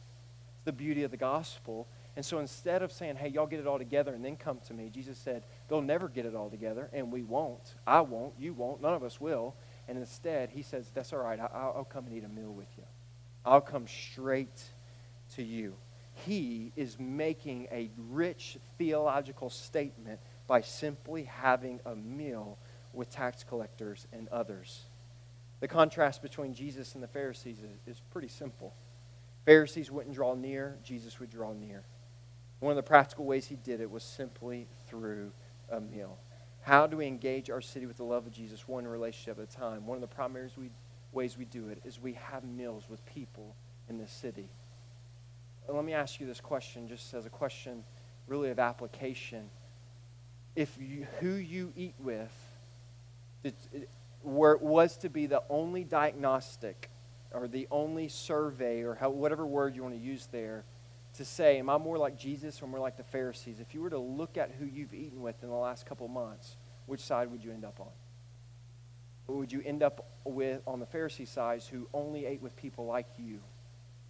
It's 0.55 0.65
the 0.65 0.73
beauty 0.73 1.03
of 1.03 1.11
the 1.11 1.19
gospel 1.19 1.87
and 2.15 2.25
so 2.25 2.41
instead 2.41 2.83
of 2.83 2.93
saying, 2.93 3.17
hey, 3.17 3.29
y'all 3.29 3.47
get 3.47 3.61
it 3.61 3.67
all 3.67 3.79
together 3.79 4.13
and 4.13 4.25
then 4.25 4.37
come 4.37 4.59
to 4.67 4.75
me, 4.75 4.91
Jesus 4.91 5.17
said, 5.17 5.45
they'll 5.69 5.81
never 5.81 6.09
get 6.09 6.27
it 6.27 6.35
all 6.35 6.51
together, 6.51 6.91
and 6.93 7.11
we 7.11 7.23
won't. 7.23 7.75
I 7.87 8.03
won't. 8.03 8.35
You 8.39 8.53
won't. 8.53 8.83
None 8.83 8.93
of 8.93 9.03
us 9.03 9.21
will. 9.21 9.55
And 9.93 10.01
instead, 10.01 10.49
he 10.49 10.63
says, 10.63 10.91
that's 10.95 11.13
all 11.13 11.19
right. 11.19 11.39
I'll, 11.39 11.75
I'll 11.77 11.85
come 11.85 12.07
and 12.07 12.17
eat 12.17 12.25
a 12.25 12.29
meal 12.29 12.51
with 12.51 12.69
you. 12.79 12.85
I'll 13.45 13.61
come 13.61 13.87
straight 13.87 14.63
to 15.35 15.43
you. 15.43 15.75
He 16.15 16.73
is 16.77 16.99
making 16.99 17.69
a 17.71 17.91
rich 18.09 18.57
theological 18.79 19.51
statement 19.51 20.19
by 20.47 20.63
simply 20.63 21.25
having 21.25 21.79
a 21.85 21.95
meal 21.95 22.57
with 22.95 23.11
tax 23.11 23.45
collectors 23.45 24.07
and 24.15 24.29
others. 24.29 24.81
The 25.61 25.69
contrast 25.69 26.23
between 26.23 26.55
Jesus 26.55 26.95
and 26.95 27.03
the 27.03 27.09
Pharisees 27.09 27.59
is, 27.59 27.97
is 27.97 28.01
pretty 28.13 28.29
simple. 28.29 28.73
Pharisees 29.45 29.91
wouldn't 29.91 30.15
draw 30.15 30.35
near, 30.35 30.79
Jesus 30.83 31.21
would 31.21 31.29
draw 31.29 31.53
near. 31.53 31.83
One 32.61 32.71
of 32.71 32.77
the 32.77 32.83
practical 32.83 33.27
ways 33.27 33.45
he 33.45 33.57
did 33.57 33.83
it 33.83 33.91
was 33.91 34.05
simply 34.05 34.69
through 34.89 35.33
a 35.71 35.83
meal. 35.83 36.17
How 36.63 36.87
do 36.87 36.97
we 36.97 37.07
engage 37.07 37.51
our 37.51 37.61
city 37.61 37.87
with 37.87 37.97
the 37.97 38.05
love 38.05 38.27
of 38.27 38.33
Jesus 38.33 38.67
one 38.69 38.87
relationship 38.87 39.39
at 39.39 39.45
a 39.45 39.57
time? 39.57 39.87
One 39.87 39.97
of 39.97 40.01
the 40.01 40.15
primary 40.15 40.49
ways 41.13 41.37
we 41.37 41.45
do 41.45 41.69
it 41.69 41.83
is 41.85 42.01
we 42.01 42.15
have 42.15 42.45
meals 42.45 42.85
with 42.89 43.05
people 43.05 43.57
in 43.89 43.99
the 43.99 44.07
city. 44.07 44.49
Let 45.69 45.85
me 45.85 45.93
ask 45.93 46.21
you 46.21 46.27
this 46.27 46.41
question, 46.41 46.89
just 46.89 47.13
as 47.15 47.27
a 47.27 47.31
question 47.31 47.85
really 48.29 48.51
of 48.51 48.59
application. 48.61 49.51
If 50.55 50.77
you, 50.79 51.07
who 51.21 51.33
you 51.33 51.73
eat 51.77 51.95
with 51.99 52.33
it, 53.43 53.55
it, 53.73 53.89
were, 54.23 54.57
was 54.57 54.97
to 54.99 55.09
be 55.09 55.27
the 55.27 55.43
only 55.49 55.83
diagnostic 55.83 56.91
or 57.33 57.49
the 57.49 57.67
only 57.71 58.09
survey 58.09 58.83
or 58.83 58.95
how, 58.95 59.11
whatever 59.11 59.45
word 59.45 59.75
you 59.75 59.83
want 59.83 59.95
to 59.95 60.01
use 60.01 60.29
there 60.31 60.65
to 61.23 61.29
say, 61.29 61.59
Am 61.59 61.71
I 61.71 61.79
more 61.79 61.97
like 61.97 62.19
Jesus 62.19 62.61
or 62.63 62.67
more 62.67 62.81
like 62.81 62.97
the 62.97 63.05
Pharisees? 63.05 63.61
If 63.61 63.75
you 63.75 63.81
were 63.81 63.91
to 63.91 63.99
look 63.99 64.37
at 64.37 64.51
who 64.59 64.67
you've 64.67 64.93
eaten 64.93 65.23
with 65.23 65.43
in 65.43 65.49
the 65.49 65.55
last 65.55 65.87
couple 65.87 66.09
months, 66.09 66.57
which 66.87 67.01
side 67.01 67.31
would 67.31 67.45
you 67.45 67.53
end 67.53 67.65
up 67.65 67.79
on? 67.81 67.89
Or 69.29 69.37
would 69.37 69.53
you 69.53 69.63
end 69.65 69.83
up 69.83 70.07
with 70.25 70.61
on 70.67 70.81
the 70.81 70.87
Pharisee 70.87 71.29
side 71.29 71.63
who 71.71 71.89
only 71.95 72.27
ate 72.27 72.43
with 72.43 72.57
people 72.57 72.87
like 72.87 73.07
you? 73.17 73.39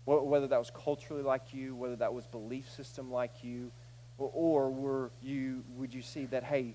Whether 0.04 0.48
that 0.48 0.58
was 0.58 0.72
culturally 0.74 1.22
like 1.22 1.52
you, 1.52 1.76
whether 1.76 1.96
that 1.96 2.12
was 2.12 2.26
belief 2.26 2.68
system 2.70 3.12
like 3.12 3.44
you, 3.44 3.70
or, 4.18 4.30
or 4.34 4.70
were 4.70 5.10
you, 5.22 5.62
would 5.76 5.94
you 5.94 6.02
see 6.02 6.24
that, 6.26 6.42
hey, 6.42 6.74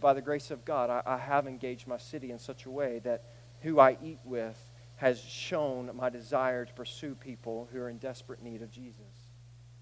by 0.00 0.14
the 0.14 0.22
grace 0.22 0.50
of 0.50 0.64
God, 0.64 0.88
I, 0.88 1.02
I 1.04 1.18
have 1.18 1.46
engaged 1.46 1.86
my 1.86 1.98
city 1.98 2.30
in 2.30 2.38
such 2.38 2.64
a 2.64 2.70
way 2.70 3.00
that 3.00 3.24
who 3.60 3.80
I 3.80 3.98
eat 4.02 4.20
with 4.24 4.56
has 4.96 5.20
shown 5.20 5.90
my 5.94 6.08
desire 6.08 6.64
to 6.64 6.72
pursue 6.72 7.14
people 7.16 7.68
who 7.70 7.80
are 7.80 7.90
in 7.90 7.98
desperate 7.98 8.42
need 8.42 8.62
of 8.62 8.70
Jesus. 8.70 9.13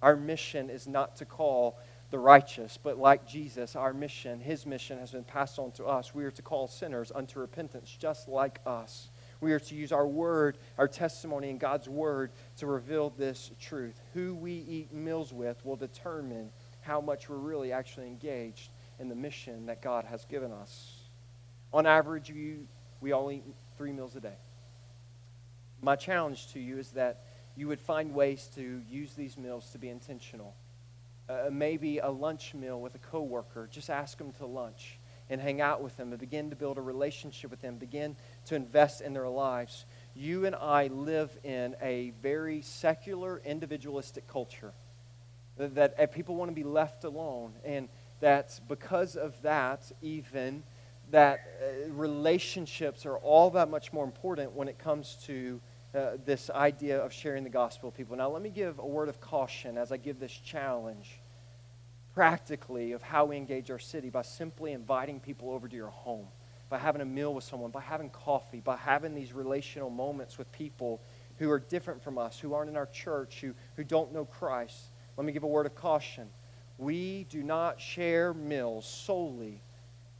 Our 0.02 0.16
mission 0.16 0.68
is 0.68 0.86
not 0.86 1.16
to 1.16 1.24
call 1.24 1.78
the 2.10 2.18
righteous, 2.18 2.78
but 2.82 2.98
like 2.98 3.26
Jesus, 3.26 3.74
our 3.74 3.94
mission, 3.94 4.40
his 4.40 4.66
mission, 4.66 4.98
has 4.98 5.12
been 5.12 5.24
passed 5.24 5.58
on 5.58 5.70
to 5.72 5.86
us. 5.86 6.14
We 6.14 6.24
are 6.24 6.30
to 6.32 6.42
call 6.42 6.68
sinners 6.68 7.10
unto 7.14 7.40
repentance, 7.40 7.96
just 7.98 8.28
like 8.28 8.60
us. 8.66 9.08
We 9.40 9.52
are 9.52 9.60
to 9.60 9.74
use 9.74 9.92
our 9.92 10.06
word, 10.06 10.58
our 10.76 10.86
testimony, 10.86 11.48
and 11.48 11.58
God's 11.58 11.88
word 11.88 12.32
to 12.58 12.66
reveal 12.66 13.10
this 13.10 13.50
truth. 13.58 13.98
Who 14.12 14.34
we 14.34 14.52
eat 14.52 14.92
meals 14.92 15.32
with 15.32 15.64
will 15.64 15.76
determine 15.76 16.50
how 16.82 17.00
much 17.00 17.28
we're 17.28 17.36
really 17.36 17.72
actually 17.72 18.08
engaged 18.08 18.70
in 18.98 19.08
the 19.08 19.14
mission 19.14 19.66
that 19.66 19.80
God 19.80 20.04
has 20.04 20.24
given 20.26 20.52
us. 20.52 21.00
On 21.72 21.86
average, 21.86 22.30
we, 22.30 22.58
we 23.00 23.12
all 23.12 23.32
eat 23.32 23.44
three 23.78 23.92
meals 23.92 24.14
a 24.16 24.20
day. 24.20 24.36
My 25.80 25.96
challenge 25.96 26.52
to 26.52 26.60
you 26.60 26.78
is 26.78 26.90
that 26.90 27.24
you 27.56 27.68
would 27.68 27.80
find 27.80 28.14
ways 28.14 28.48
to 28.54 28.82
use 28.88 29.14
these 29.14 29.36
meals 29.36 29.70
to 29.70 29.78
be 29.78 29.88
intentional. 29.88 30.54
Uh, 31.28 31.48
maybe 31.50 31.98
a 31.98 32.10
lunch 32.10 32.54
meal 32.54 32.80
with 32.80 32.94
a 32.94 32.98
coworker. 32.98 33.68
Just 33.70 33.90
ask 33.90 34.18
them 34.18 34.32
to 34.32 34.46
lunch 34.46 34.98
and 35.30 35.40
hang 35.40 35.60
out 35.60 35.82
with 35.82 35.96
them 35.96 36.10
and 36.10 36.20
begin 36.20 36.50
to 36.50 36.56
build 36.56 36.78
a 36.78 36.82
relationship 36.82 37.50
with 37.50 37.60
them. 37.60 37.76
Begin 37.76 38.16
to 38.46 38.54
invest 38.54 39.00
in 39.00 39.12
their 39.12 39.28
lives. 39.28 39.84
You 40.14 40.44
and 40.44 40.54
I 40.54 40.88
live 40.88 41.36
in 41.44 41.76
a 41.80 42.12
very 42.20 42.62
secular, 42.62 43.40
individualistic 43.44 44.26
culture. 44.28 44.72
That, 45.58 45.98
uh, 45.98 46.06
people 46.06 46.34
want 46.34 46.50
to 46.50 46.54
be 46.54 46.64
left 46.64 47.04
alone, 47.04 47.52
and 47.64 47.88
that 48.20 48.58
because 48.68 49.16
of 49.16 49.40
that, 49.42 49.92
even 50.00 50.62
that 51.10 51.40
uh, 51.60 51.90
relationships 51.92 53.06
are 53.06 53.18
all 53.18 53.50
that 53.50 53.68
much 53.68 53.92
more 53.92 54.04
important 54.04 54.52
when 54.52 54.68
it 54.68 54.78
comes 54.78 55.16
to 55.26 55.60
uh, 55.94 56.12
this 56.24 56.48
idea 56.50 56.98
of 56.98 57.12
sharing 57.12 57.44
the 57.44 57.50
gospel 57.50 57.88
with 57.88 57.96
people. 57.96 58.16
Now, 58.16 58.30
let 58.30 58.42
me 58.42 58.50
give 58.50 58.78
a 58.78 58.86
word 58.86 59.08
of 59.08 59.20
caution 59.20 59.76
as 59.76 59.92
I 59.92 59.98
give 59.98 60.18
this 60.18 60.32
challenge 60.32 61.20
practically 62.14 62.92
of 62.92 63.02
how 63.02 63.26
we 63.26 63.36
engage 63.36 63.70
our 63.70 63.78
city 63.78 64.10
by 64.10 64.22
simply 64.22 64.72
inviting 64.72 65.20
people 65.20 65.50
over 65.50 65.68
to 65.68 65.76
your 65.76 65.88
home, 65.88 66.26
by 66.68 66.78
having 66.78 67.02
a 67.02 67.06
meal 67.06 67.34
with 67.34 67.44
someone, 67.44 67.70
by 67.70 67.80
having 67.80 68.10
coffee, 68.10 68.60
by 68.60 68.76
having 68.76 69.14
these 69.14 69.32
relational 69.32 69.90
moments 69.90 70.38
with 70.38 70.50
people 70.52 71.00
who 71.38 71.50
are 71.50 71.60
different 71.60 72.02
from 72.02 72.18
us, 72.18 72.38
who 72.38 72.54
aren't 72.54 72.70
in 72.70 72.76
our 72.76 72.86
church, 72.86 73.40
who, 73.40 73.54
who 73.76 73.84
don't 73.84 74.12
know 74.12 74.24
Christ. 74.24 74.78
Let 75.16 75.26
me 75.26 75.32
give 75.32 75.42
a 75.42 75.48
word 75.48 75.66
of 75.66 75.74
caution. 75.74 76.28
We 76.78 77.26
do 77.28 77.42
not 77.42 77.80
share 77.80 78.32
meals 78.32 78.86
solely 78.86 79.60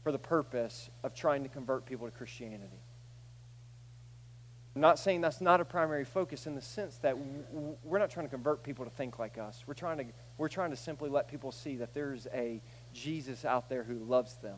for 0.03 0.11
the 0.11 0.19
purpose 0.19 0.89
of 1.03 1.15
trying 1.15 1.43
to 1.43 1.49
convert 1.49 1.85
people 1.85 2.07
to 2.07 2.11
Christianity. 2.11 2.82
I'm 4.75 4.81
not 4.81 4.97
saying 4.97 5.21
that's 5.21 5.39
not 5.39 5.61
a 5.61 5.65
primary 5.65 6.03
focus 6.03 6.47
in 6.47 6.55
the 6.55 6.61
sense 6.61 6.97
that 6.97 7.15
we're 7.83 7.99
not 7.99 8.09
trying 8.09 8.25
to 8.25 8.29
convert 8.29 8.63
people 8.63 8.85
to 8.85 8.91
think 8.91 9.19
like 9.19 9.37
us. 9.37 9.63
We're 9.67 9.75
trying 9.75 9.99
to, 9.99 10.05
we're 10.37 10.49
trying 10.49 10.71
to 10.71 10.75
simply 10.75 11.09
let 11.09 11.27
people 11.27 11.51
see 11.51 11.75
that 11.77 11.93
there's 11.93 12.25
a 12.33 12.59
Jesus 12.91 13.45
out 13.45 13.69
there 13.69 13.83
who 13.83 13.99
loves 13.99 14.35
them. 14.35 14.57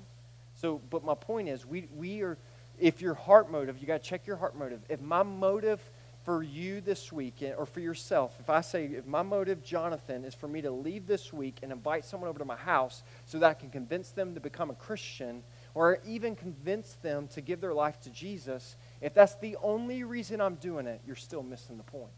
So, 0.53 0.81
but 0.89 1.03
my 1.03 1.15
point 1.15 1.49
is, 1.49 1.65
we, 1.65 1.89
we 1.93 2.21
are, 2.21 2.37
if 2.79 3.01
your 3.01 3.13
heart 3.13 3.51
motive, 3.51 3.77
you 3.79 3.87
got 3.87 4.01
to 4.01 4.09
check 4.09 4.25
your 4.25 4.37
heart 4.37 4.57
motive. 4.57 4.79
If 4.87 5.01
my 5.01 5.21
motive 5.21 5.81
for 6.23 6.41
you 6.41 6.81
this 6.81 7.11
week 7.11 7.41
eh, 7.41 7.51
or 7.51 7.65
for 7.65 7.81
yourself, 7.81 8.37
if 8.39 8.49
I 8.49 8.61
say, 8.61 8.85
if 8.85 9.05
my 9.05 9.21
motive, 9.21 9.63
Jonathan, 9.63 10.23
is 10.23 10.33
for 10.33 10.47
me 10.47 10.61
to 10.61 10.71
leave 10.71 11.07
this 11.07 11.33
week 11.33 11.57
and 11.61 11.73
invite 11.73 12.05
someone 12.05 12.29
over 12.29 12.39
to 12.39 12.45
my 12.45 12.55
house 12.55 13.03
so 13.25 13.37
that 13.39 13.47
I 13.47 13.53
can 13.53 13.69
convince 13.69 14.11
them 14.11 14.33
to 14.33 14.39
become 14.39 14.69
a 14.69 14.75
Christian 14.75 15.43
or 15.73 15.99
even 16.05 16.37
convince 16.37 16.93
them 17.01 17.27
to 17.29 17.41
give 17.41 17.59
their 17.59 17.73
life 17.73 17.99
to 18.01 18.09
Jesus, 18.09 18.77
if 19.05 19.13
that's 19.13 19.35
the 19.35 19.55
only 19.61 20.03
reason 20.03 20.41
I'm 20.41 20.55
doing 20.55 20.87
it, 20.87 20.99
you're 21.05 21.15
still 21.15 21.43
missing 21.43 21.77
the 21.77 21.83
point. 21.83 22.09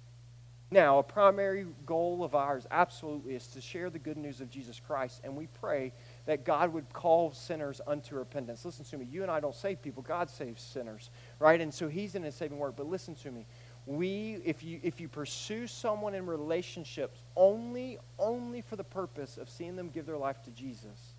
Now, 0.72 1.00
a 1.00 1.04
primary 1.04 1.66
goal 1.86 2.24
of 2.24 2.34
ours 2.34 2.66
absolutely 2.72 3.36
is 3.36 3.46
to 3.48 3.60
share 3.60 3.90
the 3.90 4.00
good 4.00 4.16
news 4.16 4.40
of 4.40 4.50
Jesus 4.50 4.80
Christ, 4.80 5.20
and 5.26 5.36
we 5.36 5.48
pray 5.60 5.92
that 6.28 6.46
God 6.46 6.72
would 6.72 6.94
call 6.94 7.34
sinners 7.34 7.82
unto 7.86 8.16
repentance. 8.16 8.64
Listen 8.64 8.86
to 8.86 8.98
me. 8.98 9.06
You 9.12 9.22
and 9.22 9.30
I 9.30 9.42
don't 9.42 9.54
save 9.54 9.82
people, 9.82 10.02
God 10.02 10.30
saves 10.30 10.62
sinners, 10.62 11.10
right? 11.40 11.60
And 11.60 11.74
so 11.74 11.90
He's 11.90 12.16
in 12.16 12.24
His 12.24 12.36
saving 12.36 12.58
work. 12.58 12.78
But 12.78 12.88
listen 12.88 13.16
to 13.16 13.32
me. 13.32 13.48
We, 13.86 14.40
if 14.46 14.64
you 14.64 14.80
if 14.82 15.02
you 15.02 15.10
pursue 15.10 15.68
someone 15.68 16.14
in 16.14 16.26
relationships 16.26 17.20
only 17.36 17.98
only 18.18 18.62
for 18.62 18.78
the 18.78 18.86
purpose 18.86 19.38
of 19.38 19.50
seeing 19.50 19.76
them 19.76 19.90
give 19.90 20.06
their 20.06 20.18
life 20.18 20.42
to 20.44 20.52
Jesus, 20.52 21.16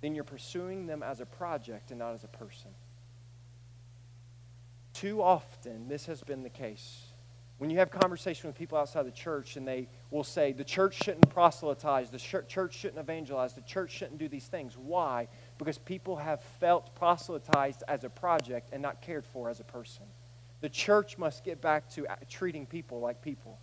then 0.00 0.16
you're 0.16 0.24
pursuing 0.24 0.86
them 0.86 1.04
as 1.04 1.20
a 1.20 1.26
project 1.26 1.90
and 1.90 2.00
not 2.00 2.14
as 2.14 2.24
a 2.24 2.28
person. 2.28 2.72
Too 4.94 5.20
often, 5.20 5.88
this 5.88 6.06
has 6.06 6.22
been 6.22 6.42
the 6.42 6.48
case. 6.48 7.02
When 7.58 7.68
you 7.68 7.78
have 7.78 7.90
conversation 7.90 8.48
with 8.48 8.56
people 8.56 8.78
outside 8.78 9.06
the 9.06 9.12
church 9.12 9.56
and 9.56 9.66
they 9.66 9.88
will 10.10 10.24
say, 10.24 10.52
the 10.52 10.64
church 10.64 11.02
shouldn't 11.02 11.28
proselytize, 11.30 12.10
the 12.10 12.18
church 12.18 12.74
shouldn't 12.74 12.98
evangelize, 12.98 13.54
the 13.54 13.60
church 13.62 13.90
shouldn't 13.90 14.18
do 14.18 14.28
these 14.28 14.46
things. 14.46 14.76
Why? 14.76 15.28
Because 15.58 15.78
people 15.78 16.16
have 16.16 16.42
felt 16.60 16.94
proselytized 16.94 17.82
as 17.88 18.04
a 18.04 18.08
project 18.08 18.70
and 18.72 18.80
not 18.80 19.02
cared 19.02 19.26
for 19.26 19.50
as 19.50 19.60
a 19.60 19.64
person. 19.64 20.04
The 20.60 20.68
church 20.68 21.18
must 21.18 21.44
get 21.44 21.60
back 21.60 21.88
to 21.90 22.06
treating 22.28 22.64
people 22.64 23.00
like 23.00 23.20
people. 23.20 23.58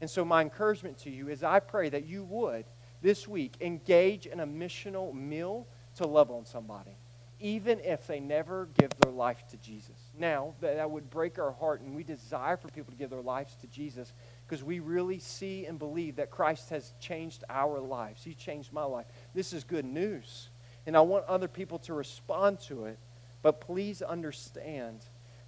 And 0.00 0.08
so, 0.08 0.24
my 0.24 0.42
encouragement 0.42 0.98
to 0.98 1.10
you 1.10 1.28
is 1.28 1.42
I 1.42 1.58
pray 1.58 1.88
that 1.88 2.06
you 2.06 2.22
would 2.24 2.66
this 3.00 3.26
week 3.26 3.56
engage 3.60 4.26
in 4.26 4.40
a 4.40 4.46
missional 4.46 5.14
meal 5.14 5.66
to 5.96 6.06
love 6.06 6.30
on 6.30 6.44
somebody 6.44 6.96
even 7.40 7.80
if 7.80 8.06
they 8.06 8.20
never 8.20 8.68
give 8.78 8.90
their 8.98 9.12
life 9.12 9.44
to 9.48 9.56
Jesus. 9.58 10.05
Now, 10.18 10.54
that 10.60 10.90
would 10.90 11.10
break 11.10 11.38
our 11.38 11.52
heart, 11.52 11.80
and 11.80 11.94
we 11.94 12.02
desire 12.02 12.56
for 12.56 12.68
people 12.68 12.92
to 12.92 12.98
give 12.98 13.10
their 13.10 13.20
lives 13.20 13.54
to 13.60 13.66
Jesus 13.66 14.12
because 14.46 14.64
we 14.64 14.80
really 14.80 15.18
see 15.18 15.66
and 15.66 15.78
believe 15.78 16.16
that 16.16 16.30
Christ 16.30 16.70
has 16.70 16.92
changed 17.00 17.44
our 17.50 17.80
lives. 17.80 18.24
He 18.24 18.34
changed 18.34 18.72
my 18.72 18.84
life. 18.84 19.06
This 19.34 19.52
is 19.52 19.64
good 19.64 19.84
news. 19.84 20.48
And 20.86 20.96
I 20.96 21.00
want 21.00 21.26
other 21.26 21.48
people 21.48 21.78
to 21.80 21.94
respond 21.94 22.60
to 22.62 22.86
it, 22.86 22.98
but 23.42 23.60
please 23.60 24.00
understand 24.02 25.00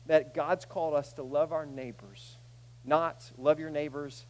that 0.07 0.35
God's 0.35 0.65
called 0.65 0.95
us 0.95 1.13
to 1.15 1.23
love 1.23 1.53
our 1.53 1.67
neighbors, 1.67 2.37
not 2.85 3.31
love 3.39 3.59
your 3.59 3.71
neighbors 3.71 4.27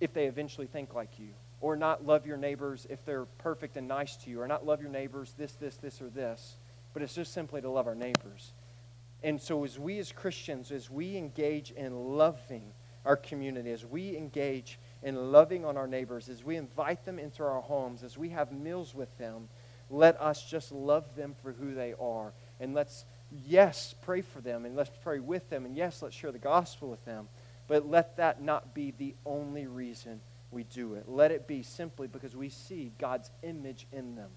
if 0.00 0.12
they 0.12 0.26
eventually 0.26 0.66
think 0.66 0.94
like 0.94 1.18
you, 1.18 1.28
or 1.60 1.76
not 1.76 2.04
love 2.04 2.26
your 2.26 2.36
neighbors 2.36 2.86
if 2.90 3.04
they're 3.04 3.26
perfect 3.38 3.76
and 3.76 3.88
nice 3.88 4.16
to 4.16 4.30
you, 4.30 4.40
or 4.40 4.48
not 4.48 4.66
love 4.66 4.80
your 4.80 4.90
neighbors 4.90 5.34
this, 5.38 5.52
this, 5.52 5.76
this, 5.76 6.00
or 6.02 6.08
this 6.08 6.56
but 6.92 7.02
it's 7.02 7.14
just 7.14 7.32
simply 7.32 7.60
to 7.60 7.70
love 7.70 7.86
our 7.86 7.94
neighbors. 7.94 8.52
And 9.24 9.40
so, 9.40 9.64
as 9.64 9.78
we 9.78 9.98
as 9.98 10.10
Christians, 10.12 10.72
as 10.72 10.90
we 10.90 11.16
engage 11.16 11.70
in 11.70 12.16
loving 12.16 12.72
our 13.04 13.16
community, 13.16 13.70
as 13.70 13.84
we 13.84 14.16
engage 14.16 14.78
in 15.02 15.32
loving 15.32 15.64
on 15.64 15.76
our 15.76 15.86
neighbors, 15.86 16.28
as 16.28 16.44
we 16.44 16.56
invite 16.56 17.04
them 17.04 17.18
into 17.18 17.42
our 17.42 17.60
homes, 17.60 18.02
as 18.02 18.18
we 18.18 18.30
have 18.30 18.52
meals 18.52 18.94
with 18.94 19.16
them, 19.18 19.48
let 19.90 20.20
us 20.20 20.48
just 20.48 20.72
love 20.72 21.14
them 21.16 21.34
for 21.42 21.52
who 21.52 21.74
they 21.74 21.94
are. 22.00 22.32
And 22.60 22.74
let's, 22.74 23.04
yes, 23.46 23.94
pray 24.02 24.22
for 24.22 24.40
them, 24.40 24.64
and 24.64 24.74
let's 24.74 24.90
pray 25.02 25.18
with 25.18 25.48
them, 25.50 25.66
and 25.66 25.76
yes, 25.76 26.02
let's 26.02 26.16
share 26.16 26.32
the 26.32 26.38
gospel 26.38 26.88
with 26.88 27.04
them. 27.04 27.28
But 27.68 27.88
let 27.88 28.16
that 28.16 28.42
not 28.42 28.74
be 28.74 28.92
the 28.92 29.14
only 29.24 29.66
reason 29.66 30.20
we 30.50 30.64
do 30.64 30.94
it. 30.94 31.08
Let 31.08 31.30
it 31.30 31.46
be 31.46 31.62
simply 31.62 32.08
because 32.08 32.36
we 32.36 32.48
see 32.48 32.92
God's 32.98 33.30
image 33.42 33.86
in 33.92 34.16
them 34.16 34.30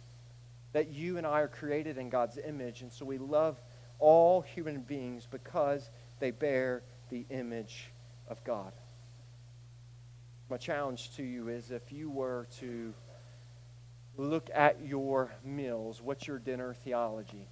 that 0.76 0.91
you 0.91 1.17
and 1.17 1.26
I 1.26 1.39
are 1.39 1.48
created 1.48 1.98
in 1.98 2.10
God's 2.10 2.38
image, 2.38 2.82
and 2.82 2.91
so 2.91 3.06
we 3.06 3.17
love 3.17 3.58
all 4.00 4.42
human 4.42 4.82
beings 4.82 5.28
because 5.30 5.90
they 6.20 6.32
bear 6.32 6.84
the 7.10 7.26
image 7.30 7.92
of 8.28 8.44
God. 8.44 8.72
My 10.50 10.58
challenge 10.58 11.16
to 11.16 11.24
you 11.24 11.48
is 11.48 11.72
if 11.72 11.92
you 11.92 12.10
were 12.10 12.48
to 12.60 12.94
look 14.18 14.50
at 14.54 14.86
your 14.86 15.34
meals, 15.44 16.02
what's 16.02 16.28
your 16.28 16.40
dinner 16.40 16.74
theology? 16.74 17.48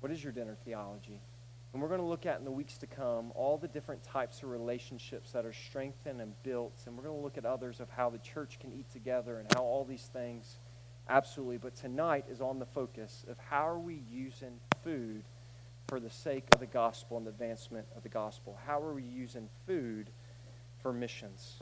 What 0.00 0.10
is 0.10 0.22
your 0.22 0.32
dinner 0.32 0.56
theology? 0.64 1.20
And 1.72 1.80
we're 1.80 1.88
going 1.88 2.00
to 2.00 2.06
look 2.06 2.26
at 2.26 2.38
in 2.38 2.44
the 2.44 2.50
weeks 2.50 2.76
to 2.78 2.86
come 2.86 3.32
all 3.34 3.56
the 3.56 3.68
different 3.68 4.02
types 4.02 4.42
of 4.42 4.50
relationships 4.50 5.32
that 5.32 5.46
are 5.46 5.52
strengthened 5.52 6.20
and 6.20 6.34
built. 6.42 6.74
And 6.86 6.96
we're 6.96 7.04
going 7.04 7.16
to 7.16 7.22
look 7.22 7.38
at 7.38 7.46
others 7.46 7.80
of 7.80 7.88
how 7.88 8.10
the 8.10 8.18
church 8.18 8.58
can 8.60 8.72
eat 8.72 8.90
together 8.90 9.38
and 9.38 9.50
how 9.54 9.62
all 9.62 9.84
these 9.84 10.10
things 10.12 10.58
Absolutely. 11.08 11.58
But 11.58 11.74
tonight 11.74 12.26
is 12.30 12.40
on 12.40 12.58
the 12.58 12.66
focus 12.66 13.24
of 13.28 13.36
how 13.38 13.68
are 13.68 13.78
we 13.78 14.02
using 14.10 14.60
food 14.84 15.24
for 15.92 16.00
the 16.00 16.08
sake 16.08 16.46
of 16.54 16.58
the 16.58 16.64
gospel 16.64 17.18
and 17.18 17.26
the 17.26 17.30
advancement 17.30 17.86
of 17.94 18.02
the 18.02 18.08
gospel? 18.08 18.58
How 18.64 18.80
are 18.80 18.94
we 18.94 19.02
using 19.02 19.50
food 19.66 20.08
for 20.80 20.90
missions? 20.90 21.61